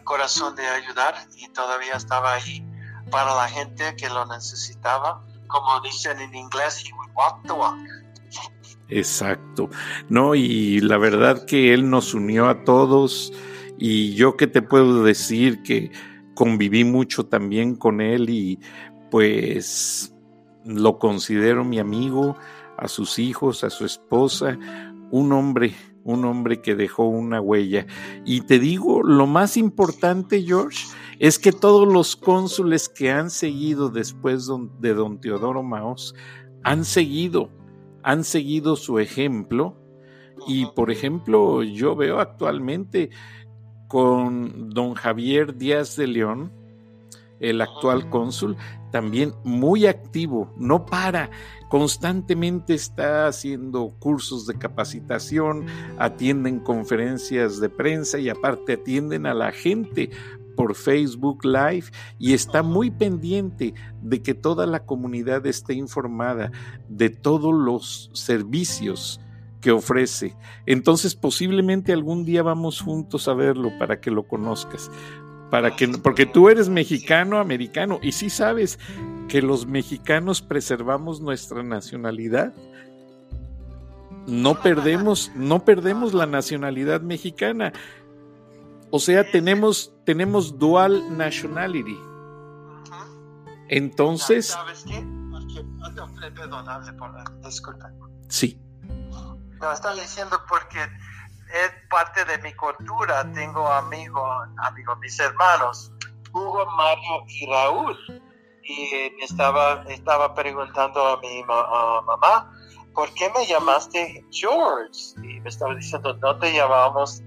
corazón 0.05 0.57
de 0.57 0.67
ayudar 0.67 1.15
y 1.37 1.49
todavía 1.49 1.95
estaba 1.95 2.35
ahí 2.35 2.67
para 3.11 3.35
la 3.35 3.49
gente 3.49 3.95
que 3.97 4.09
lo 4.09 4.27
necesitaba. 4.27 5.25
Como 5.47 5.81
dicen 5.81 6.21
en 6.21 6.35
inglés, 6.35 6.85
he 6.85 6.93
would 6.95 7.11
walk 7.15 7.43
the 7.47 7.53
walk. 7.53 7.79
Exacto. 8.89 9.71
No, 10.09 10.35
y 10.35 10.81
la 10.81 10.99
verdad 10.99 11.45
que 11.47 11.73
él 11.73 11.91
nos 11.91 12.15
unió 12.15 12.49
a 12.49 12.65
todos 12.65 13.33
y 13.79 14.15
yo 14.15 14.37
que 14.37 14.47
te 14.47 14.63
puedo 14.63 15.03
decir 15.03 15.63
que 15.63 15.91
conviví 16.35 16.85
mucho 16.85 17.27
también 17.27 17.77
con 17.77 18.01
él 18.01 18.31
y 18.31 18.59
pues 19.11 20.15
lo 20.65 20.99
considero 20.99 21.65
mi 21.65 21.79
amigo, 21.79 22.37
a 22.77 22.89
sus 22.89 23.19
hijos, 23.19 23.65
a 23.65 23.71
su 23.71 23.85
esposa, 23.85 24.59
un 25.11 25.33
hombre 25.33 25.75
un 26.05 26.25
hombre 26.25 26.61
que 26.61 26.75
dejó 26.75 27.05
una 27.05 27.41
huella. 27.41 27.87
Y 28.25 28.43
te 28.43 28.59
digo, 28.59 29.03
lo 29.03 29.27
más 29.27 29.57
importante, 29.57 30.43
George, 30.43 30.87
es 31.19 31.39
que 31.39 31.53
todos 31.53 31.93
los 31.93 32.17
cónsules 32.17 32.89
que 32.89 33.11
han 33.11 33.31
seguido 33.31 33.91
después 33.91 34.49
de 34.81 34.95
don 34.95 35.21
Teodoro 35.21 35.63
Maos 35.63 36.15
han 36.63 36.85
seguido, 36.85 37.51
han 38.03 38.25
seguido 38.25 38.77
su 38.77 38.99
ejemplo. 38.99 39.77
Y 40.47 40.67
por 40.67 40.91
ejemplo, 40.91 41.63
yo 41.63 41.95
veo 41.95 42.19
actualmente 42.19 43.11
con 43.89 44.71
don 44.71 44.95
Javier 44.95 45.57
Díaz 45.57 45.97
de 45.97 46.07
León, 46.07 46.53
el 47.41 47.61
actual 47.63 48.09
cónsul, 48.11 48.57
también 48.93 49.35
muy 49.45 49.87
activo, 49.87 50.53
no 50.57 50.87
para, 50.87 51.31
constantemente 51.69 52.75
está 52.75 53.27
haciendo 53.27 53.89
cursos 53.99 54.47
de 54.47 54.59
capacitación, 54.59 55.67
atienden 55.99 56.61
conferencias 56.61 57.61
de 57.61 57.69
prensa 57.69 58.19
y 58.19 58.29
aparte 58.29 58.75
atienden 58.75 59.27
a 59.27 59.35
la 59.35 59.53
gente 59.53 60.11
por 60.57 60.75
Facebook 60.75 61.45
Live 61.45 61.87
y 62.19 62.35
está 62.35 62.63
muy 62.63 62.91
pendiente 62.91 63.73
de 64.03 64.21
que 64.21 64.35
toda 64.35 64.67
la 64.67 64.85
comunidad 64.85 65.47
esté 65.47 65.75
informada 65.75 66.53
de 66.89 67.09
todos 67.09 67.55
los 67.55 68.11
servicios 68.13 69.21
que 69.63 69.71
ofrece. 69.71 70.37
Entonces 70.67 71.15
posiblemente 71.15 71.93
algún 71.93 72.25
día 72.25 72.43
vamos 72.43 72.81
juntos 72.81 73.29
a 73.29 73.35
verlo 73.35 73.71
para 73.79 74.01
que 74.01 74.11
lo 74.11 74.25
conozcas 74.25 74.91
para 75.51 75.75
que, 75.75 75.89
porque 75.89 76.27
tú 76.27 76.49
eres 76.49 76.69
mexicano, 76.69 77.39
americano, 77.39 77.99
y 78.03 78.13
sí 78.13 78.31
sabes 78.31 78.79
que 79.29 79.43
los 79.43 79.67
mexicanos 79.67 80.43
preservamos 80.43 81.21
nuestra 81.21 81.63
nacionalidad. 81.63 82.55
No 84.27 84.61
perdemos, 84.61 85.33
no 85.35 85.65
perdemos 85.65 86.15
la 86.15 86.27
nacionalidad 86.27 87.01
mexicana. 87.01 87.73
O 88.91 88.99
sea, 88.99 89.29
tenemos, 89.31 89.93
tenemos 90.05 90.59
dual 90.59 91.17
nationality. 91.17 91.99
Entonces. 93.69 94.49
¿Sabes 94.49 94.85
qué? 94.85 95.05
Perdón, 96.35 96.65
por, 96.99 97.43
disculpa. 97.43 97.93
Sí. 98.29 98.61
No, 99.61 99.73
están 99.73 99.97
diciendo 99.97 100.41
porque 100.49 100.79
es 101.53 101.73
parte 101.89 102.25
de 102.25 102.39
mi 102.39 102.53
cultura. 102.55 103.31
Tengo 103.33 103.67
amigos, 103.67 104.49
amigos, 104.59 104.99
mis 105.01 105.19
hermanos, 105.19 105.93
Hugo, 106.33 106.67
Mario 106.77 107.25
y 107.29 107.47
Raúl. 107.47 108.23
Y 108.63 109.13
me 109.17 109.25
estaba, 109.25 109.85
estaba 109.89 110.35
preguntando 110.35 111.07
a 111.07 111.21
mi 111.21 111.43
mamá, 111.45 112.53
¿por 112.95 113.13
qué 113.15 113.31
me 113.31 113.47
llamaste 113.47 114.25
George? 114.31 115.15
Y 115.17 115.41
me 115.41 115.49
estaba 115.49 115.75
diciendo, 115.75 116.15
no 116.15 116.39
te 116.39 116.53
llamamos 116.53 117.23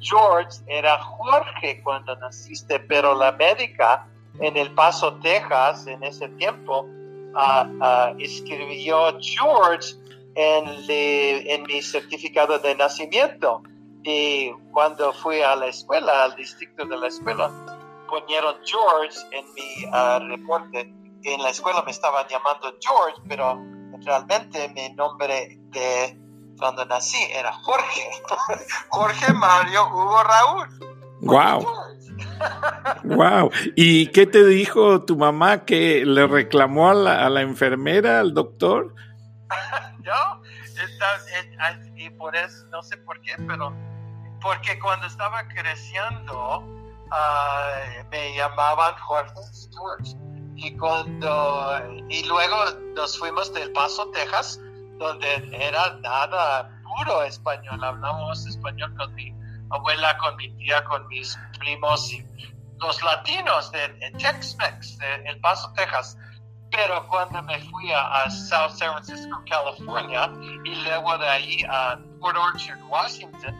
George, 0.00 0.58
era 0.66 1.02
Jorge 1.02 1.80
cuando 1.82 2.14
naciste, 2.16 2.80
pero 2.80 3.14
la 3.14 3.32
médica 3.32 4.06
en 4.40 4.56
El 4.56 4.74
Paso, 4.74 5.14
Texas, 5.20 5.86
en 5.86 6.02
ese 6.02 6.28
tiempo, 6.30 6.80
uh, 7.34 8.18
escribió 8.18 9.16
George 9.20 9.94
en, 10.34 10.66
en 10.88 11.62
mi 11.64 11.82
certificado 11.82 12.58
de 12.58 12.74
nacimiento. 12.74 13.62
Y 14.04 14.50
cuando 14.72 15.12
fui 15.12 15.40
a 15.42 15.54
la 15.54 15.66
escuela, 15.66 16.24
al 16.24 16.34
distrito 16.34 16.84
de 16.84 16.96
la 16.96 17.06
escuela, 17.06 17.50
ponieron 18.08 18.56
George 18.64 19.18
en 19.30 19.44
mi 19.54 19.88
ah, 19.92 20.20
reporte. 20.22 20.92
En 21.24 21.42
la 21.42 21.50
escuela 21.50 21.82
me 21.84 21.92
estaban 21.92 22.26
llamando 22.28 22.74
George, 22.80 23.20
pero 23.28 23.60
realmente 24.04 24.68
mi 24.70 24.92
nombre 24.94 25.58
de 25.70 26.18
cuando 26.58 26.84
nací 26.84 27.18
era 27.32 27.52
Jorge. 27.52 28.10
Jorge 28.88 29.32
Mario 29.32 29.86
Hugo 29.86 30.22
Raúl. 30.24 30.68
Wow. 31.20 31.66
wow. 33.04 33.50
¿Y 33.76 34.08
qué 34.08 34.26
te 34.26 34.44
dijo 34.44 35.04
tu 35.04 35.16
mamá 35.16 35.64
que 35.64 36.04
le 36.04 36.26
reclamó 36.26 36.90
a 36.90 36.94
la, 36.94 37.24
a 37.24 37.30
la 37.30 37.42
enfermera, 37.42 38.20
al 38.20 38.34
doctor? 38.34 38.94
Yo, 40.02 40.42
y 41.96 42.10
por 42.10 42.34
eso, 42.34 42.66
no 42.70 42.82
sé 42.82 42.96
por 42.98 43.20
qué, 43.22 43.34
pero 43.46 43.74
porque 44.40 44.78
cuando 44.78 45.06
estaba 45.06 45.46
creciendo 45.48 46.66
me 48.10 48.34
llamaban 48.34 48.94
Jorge 48.98 49.42
Stewart. 49.52 50.06
Y 50.56 50.76
cuando, 50.76 51.80
y 52.08 52.24
luego 52.24 52.56
nos 52.94 53.18
fuimos 53.18 53.52
del 53.52 53.72
Paso, 53.72 54.08
Texas, 54.10 54.60
donde 54.98 55.48
era 55.52 55.94
nada 56.00 56.70
puro 56.84 57.22
español. 57.22 57.82
Hablamos 57.82 58.46
español 58.46 58.94
con 58.96 59.14
mi 59.14 59.34
abuela, 59.70 60.16
con 60.18 60.36
mi 60.36 60.50
tía, 60.56 60.84
con 60.84 61.06
mis 61.08 61.38
primos 61.58 62.12
y 62.12 62.24
los 62.80 63.02
latinos 63.02 63.70
de, 63.72 63.88
Tex-Mex, 64.18 64.98
de 64.98 65.14
El 65.24 65.40
Paso, 65.40 65.72
Texas. 65.74 66.16
Pero 66.72 67.06
cuando 67.08 67.42
me 67.42 67.60
fui 67.66 67.92
a, 67.92 68.28
South 68.30 68.70
San 68.70 68.92
Francisco, 68.92 69.42
California, 69.48 70.30
y 70.64 70.74
luego 70.84 71.18
de 71.18 71.28
ahí 71.28 71.62
a 71.68 71.98
Port 72.18 72.36
Orchard, 72.36 72.80
Washington, 72.88 73.54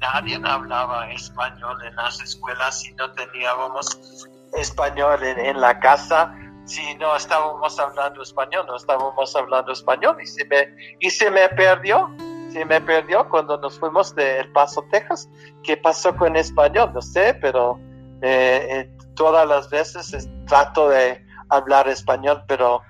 nadie 0.00 0.38
hablaba 0.44 1.10
español 1.10 1.82
en 1.82 1.96
las 1.96 2.20
escuelas 2.20 2.84
y 2.84 2.92
no 2.94 3.10
teníamos 3.12 4.28
español 4.52 5.22
en, 5.22 5.60
la 5.60 5.80
casa. 5.80 6.34
Si 6.66 6.94
no 6.96 7.16
estábamos 7.16 7.78
hablando 7.78 8.22
español, 8.22 8.66
no 8.66 8.76
estábamos 8.76 9.34
hablando 9.34 9.72
español 9.72 10.18
y 10.20 10.26
se 10.26 10.44
me, 10.44 10.76
y 11.00 11.10
se 11.10 11.30
me 11.30 11.48
perdió 11.48 12.14
se 12.52 12.66
me 12.66 12.82
perdió 12.82 13.26
cuando 13.30 13.56
nos 13.56 13.78
fuimos 13.78 14.14
de 14.14 14.40
El 14.40 14.52
Paso, 14.52 14.84
Texas. 14.90 15.26
¿Qué 15.62 15.78
pasó 15.78 16.14
con 16.14 16.36
español? 16.36 16.92
No 16.92 17.00
sé, 17.00 17.32
pero 17.40 17.78
eh, 18.20 18.66
eh, 18.70 18.90
todas 19.14 19.48
las 19.48 19.70
veces 19.70 20.28
trato 20.46 20.90
de 20.90 21.24
hablar 21.56 21.88
español, 21.88 22.44
pero 22.46 22.82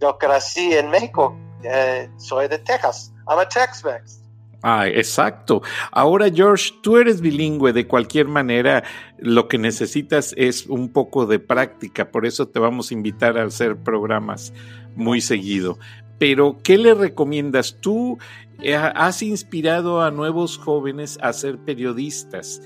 yo 0.00 0.18
crecí 0.18 0.74
en 0.74 0.90
México. 0.90 1.36
Eh, 1.62 2.08
soy 2.16 2.48
de 2.48 2.58
Texas. 2.58 3.12
I'm 3.28 3.38
a 3.38 3.48
Tex-Mex. 3.48 4.22
Ah, 4.62 4.88
exacto. 4.88 5.62
Ahora, 5.92 6.28
George, 6.30 6.72
tú 6.82 6.96
eres 6.96 7.20
bilingüe. 7.20 7.72
De 7.72 7.86
cualquier 7.86 8.26
manera, 8.26 8.82
lo 9.18 9.46
que 9.46 9.58
necesitas 9.58 10.34
es 10.36 10.66
un 10.66 10.88
poco 10.92 11.26
de 11.26 11.38
práctica. 11.38 12.10
Por 12.10 12.26
eso 12.26 12.48
te 12.48 12.58
vamos 12.58 12.90
a 12.90 12.94
invitar 12.94 13.38
a 13.38 13.44
hacer 13.44 13.76
programas 13.76 14.52
muy 14.96 15.20
seguido. 15.20 15.78
Pero, 16.18 16.58
¿qué 16.64 16.76
le 16.76 16.94
recomiendas? 16.94 17.76
Tú 17.80 18.18
eh, 18.60 18.74
has 18.74 19.22
inspirado 19.22 20.02
a 20.02 20.10
nuevos 20.10 20.58
jóvenes 20.58 21.18
a 21.22 21.32
ser 21.32 21.58
periodistas 21.58 22.60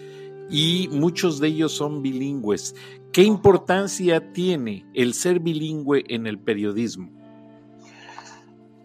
y 0.48 0.88
muchos 0.92 1.40
de 1.40 1.48
ellos 1.48 1.72
son 1.72 2.02
bilingües. 2.02 2.74
¿Qué 3.12 3.22
importancia 3.25 4.33
tiene 4.33 4.87
el 4.94 5.12
ser 5.12 5.38
bilingüe 5.38 6.03
en 6.09 6.27
el 6.27 6.38
periodismo? 6.38 7.11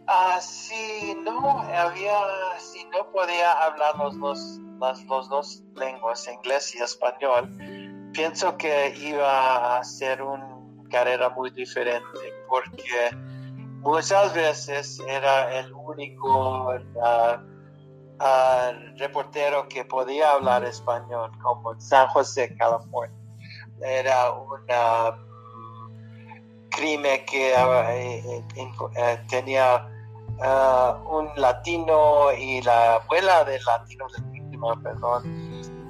Ah, 0.05 0.37
si 0.41 1.15
no 1.23 1.63
podía 3.13 3.53
hablar 3.53 3.95
los 3.97 4.19
dos, 4.19 4.59
las 4.81 5.07
dos 5.07 5.63
lenguas, 5.75 6.27
inglés 6.27 6.75
y 6.75 6.79
español, 6.79 7.49
pienso 8.11 8.57
que 8.57 8.93
iba 8.99 9.77
a 9.77 9.83
ser 9.85 10.21
una 10.21 10.59
carrera 10.89 11.29
muy 11.29 11.49
diferente 11.51 12.03
porque 12.49 13.15
muchas 13.79 14.33
veces 14.33 14.99
era 15.07 15.57
el 15.57 15.71
único 15.71 16.73
uh, 16.73 17.37
reportero 18.97 19.69
que 19.69 19.85
podía 19.85 20.31
hablar 20.31 20.65
español, 20.65 21.31
como 21.41 21.71
en 21.71 21.79
San 21.79 22.09
José, 22.09 22.53
California. 22.57 23.26
Era 23.81 24.31
un 24.31 24.61
crimen 26.69 27.25
que 27.25 27.53
eh, 27.53 28.43
eh, 28.55 29.23
tenía 29.29 29.87
un 31.09 31.29
latino 31.35 32.31
y 32.33 32.61
la 32.61 32.95
abuela 32.95 33.43
del 33.43 33.61
latino 33.65 34.05
víctima, 34.31 34.79
perdón, 34.83 35.23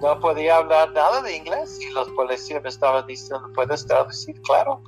no 0.01 0.19
podía 0.19 0.57
hablar 0.57 0.91
nada 0.91 1.21
de 1.21 1.35
inglés 1.35 1.79
y 1.81 1.89
los 1.91 2.07
policías 2.09 2.61
me 2.61 2.69
estaban 2.69 3.05
diciendo, 3.07 3.49
¿puedes 3.55 3.85
traducir? 3.85 4.39
Claro. 4.43 4.81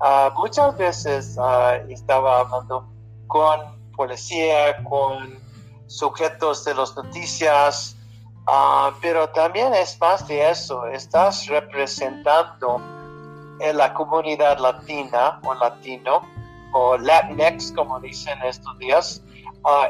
Ah, 0.00 0.32
muchas 0.36 0.76
veces 0.76 1.36
ah, 1.40 1.76
estaba 1.88 2.40
hablando 2.40 2.88
con 3.26 3.60
policía, 3.92 4.82
con 4.84 5.38
sujetos 5.86 6.64
de 6.64 6.74
las 6.74 6.96
noticias, 6.96 7.96
ah, 8.48 8.92
pero 9.00 9.28
también 9.28 9.74
es 9.74 10.00
más 10.00 10.26
de 10.26 10.50
eso, 10.50 10.86
estás 10.86 11.46
representando 11.46 12.80
en 13.60 13.76
la 13.76 13.92
comunidad 13.94 14.58
latina 14.58 15.40
o 15.44 15.54
latino 15.54 16.22
o 16.72 16.96
Latinx, 16.98 17.72
como 17.72 18.00
dicen 18.00 18.38
estos 18.42 18.76
días, 18.78 19.22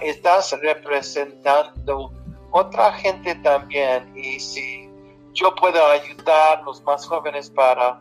estás 0.03 0.55
representando 0.63 2.13
otra 2.51 2.93
gente 2.93 3.35
también 3.37 4.13
y 4.17 4.39
si 4.41 4.89
yo 5.35 5.55
puedo 5.55 5.85
ayudar 5.87 6.59
a 6.59 6.63
los 6.63 6.83
más 6.83 7.07
jóvenes 7.07 7.51
para 7.51 8.01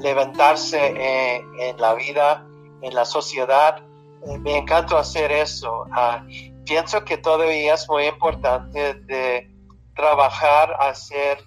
levantarse 0.00 1.38
en, 1.58 1.76
la 1.78 1.94
vida, 1.94 2.46
en 2.82 2.94
la 2.94 3.04
sociedad. 3.04 3.82
Eh, 4.26 4.38
me 4.38 4.58
encanta 4.58 4.98
hacer 4.98 5.30
eso. 5.30 5.84
Ah, 5.92 6.24
pienso 6.64 7.04
que 7.04 7.18
todavía 7.18 7.74
es 7.74 7.88
muy 7.88 8.06
importante 8.06 8.94
de 8.94 9.50
trabajar 9.94 10.74
a 10.80 10.94
ser 10.94 11.38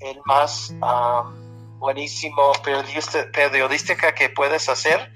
el 0.00 0.18
más 0.24 0.74
buenísimo 1.78 2.52
periodista, 2.64 3.30
periodística 3.32 4.14
que 4.14 4.28
puedes 4.30 4.68
hacer. 4.68 5.12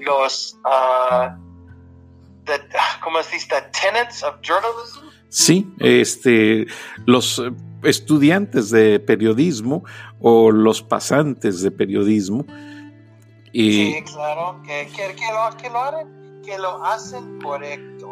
Los, 0.00 0.56
uh, 0.64 1.30
¿cómo 3.02 3.22
se 3.22 3.34
dice? 3.34 3.48
tenets 3.80 4.22
of 4.22 4.36
journalism. 4.42 5.00
Sí, 5.28 5.66
este, 5.80 6.66
los 7.06 7.42
estudiantes 7.82 8.70
de 8.70 9.00
periodismo 9.00 9.84
o 10.20 10.50
los 10.50 10.82
pasantes 10.82 11.60
de 11.62 11.70
periodismo. 11.70 12.46
Y, 13.52 13.94
sí, 13.94 14.04
claro, 14.12 14.60
que, 14.64 14.88
que, 14.94 15.14
que, 15.14 15.32
lo, 15.32 15.56
que, 15.56 15.70
lo, 15.70 16.42
que 16.44 16.58
lo 16.58 16.84
hacen 16.84 17.40
correcto, 17.40 18.03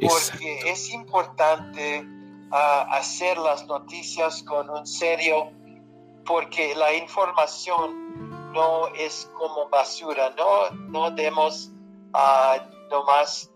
porque 0.00 0.58
es 0.66 0.90
importante 0.90 2.04
ah, 2.52 2.86
hacer 2.90 3.38
las 3.38 3.66
noticias 3.66 4.42
con 4.42 4.70
un 4.70 4.86
serio, 4.86 5.50
porque 6.26 6.74
la 6.74 6.92
información 6.94 8.52
no 8.52 8.88
es 8.88 9.30
como 9.38 9.68
basura, 9.68 10.34
no, 10.36 10.70
no 10.88 11.10
demos 11.10 11.70
uh, 12.12 12.90
nomás 12.90 13.50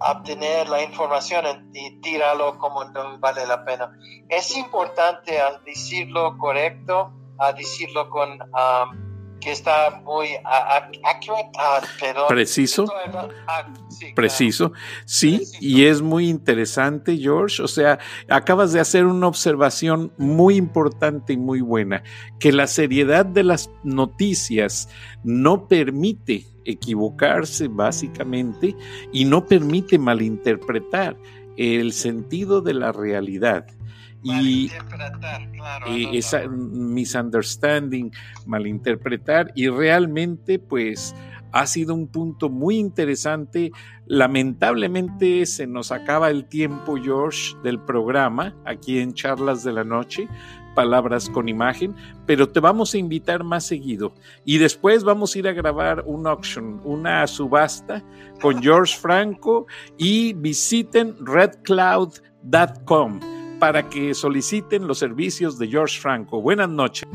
obtener 0.00 0.68
la 0.68 0.82
información 0.82 1.70
y 1.74 2.00
tirarlo 2.00 2.56
como 2.58 2.84
no 2.84 3.18
vale 3.18 3.46
la 3.46 3.64
pena. 3.64 3.98
Es 4.28 4.56
importante 4.56 5.38
decirlo 5.64 6.38
correcto, 6.38 7.12
a 7.38 7.52
decirlo 7.52 8.08
con 8.10 8.40
um, 8.40 9.07
que 9.40 9.52
está 9.52 10.02
muy 10.04 10.28
accurate, 10.44 11.50
pero 12.00 12.26
preciso, 12.28 12.86
sí, 13.88 14.12
preciso, 14.14 14.72
sí, 15.04 15.42
y 15.60 15.84
es 15.84 16.02
muy 16.02 16.28
interesante, 16.28 17.16
George. 17.16 17.62
O 17.62 17.68
sea, 17.68 17.98
acabas 18.28 18.72
de 18.72 18.80
hacer 18.80 19.06
una 19.06 19.28
observación 19.28 20.12
muy 20.18 20.56
importante 20.56 21.34
y 21.34 21.36
muy 21.36 21.60
buena, 21.60 22.02
que 22.38 22.52
la 22.52 22.66
seriedad 22.66 23.24
de 23.26 23.44
las 23.44 23.70
noticias 23.84 24.88
no 25.24 25.68
permite 25.68 26.44
equivocarse 26.64 27.68
básicamente 27.68 28.76
y 29.12 29.24
no 29.24 29.46
permite 29.46 29.98
malinterpretar 29.98 31.16
el 31.56 31.92
sentido 31.92 32.60
de 32.60 32.74
la 32.74 32.92
realidad. 32.92 33.66
Y, 34.22 34.70
esa 36.12 36.46
misunderstanding, 36.48 38.10
malinterpretar, 38.46 39.52
y 39.54 39.68
realmente 39.68 40.58
pues 40.58 41.14
ha 41.52 41.66
sido 41.66 41.94
un 41.94 42.08
punto 42.08 42.48
muy 42.48 42.78
interesante. 42.78 43.72
Lamentablemente 44.06 45.46
se 45.46 45.66
nos 45.66 45.92
acaba 45.92 46.30
el 46.30 46.44
tiempo, 46.46 46.96
George, 46.96 47.56
del 47.62 47.78
programa 47.80 48.54
aquí 48.64 48.98
en 48.98 49.14
Charlas 49.14 49.62
de 49.64 49.72
la 49.72 49.84
Noche, 49.84 50.28
palabras 50.74 51.30
con 51.30 51.48
imagen, 51.48 51.94
pero 52.26 52.48
te 52.48 52.60
vamos 52.60 52.94
a 52.94 52.98
invitar 52.98 53.44
más 53.44 53.64
seguido. 53.64 54.12
Y 54.44 54.58
después 54.58 55.04
vamos 55.04 55.34
a 55.34 55.38
ir 55.38 55.48
a 55.48 55.52
grabar 55.52 56.04
un 56.06 56.26
auction, 56.26 56.80
una 56.84 57.26
subasta 57.26 58.04
con 58.40 58.62
George 58.62 58.96
Franco 58.96 59.66
y 59.96 60.34
visiten 60.34 61.16
redcloud.com 61.24 62.18
para 63.58 63.88
que 63.88 64.14
soliciten 64.14 64.86
los 64.86 64.98
servicios 64.98 65.58
de 65.58 65.68
George 65.68 66.00
Franco. 66.00 66.40
Buenas 66.40 66.68
noches. 66.68 67.06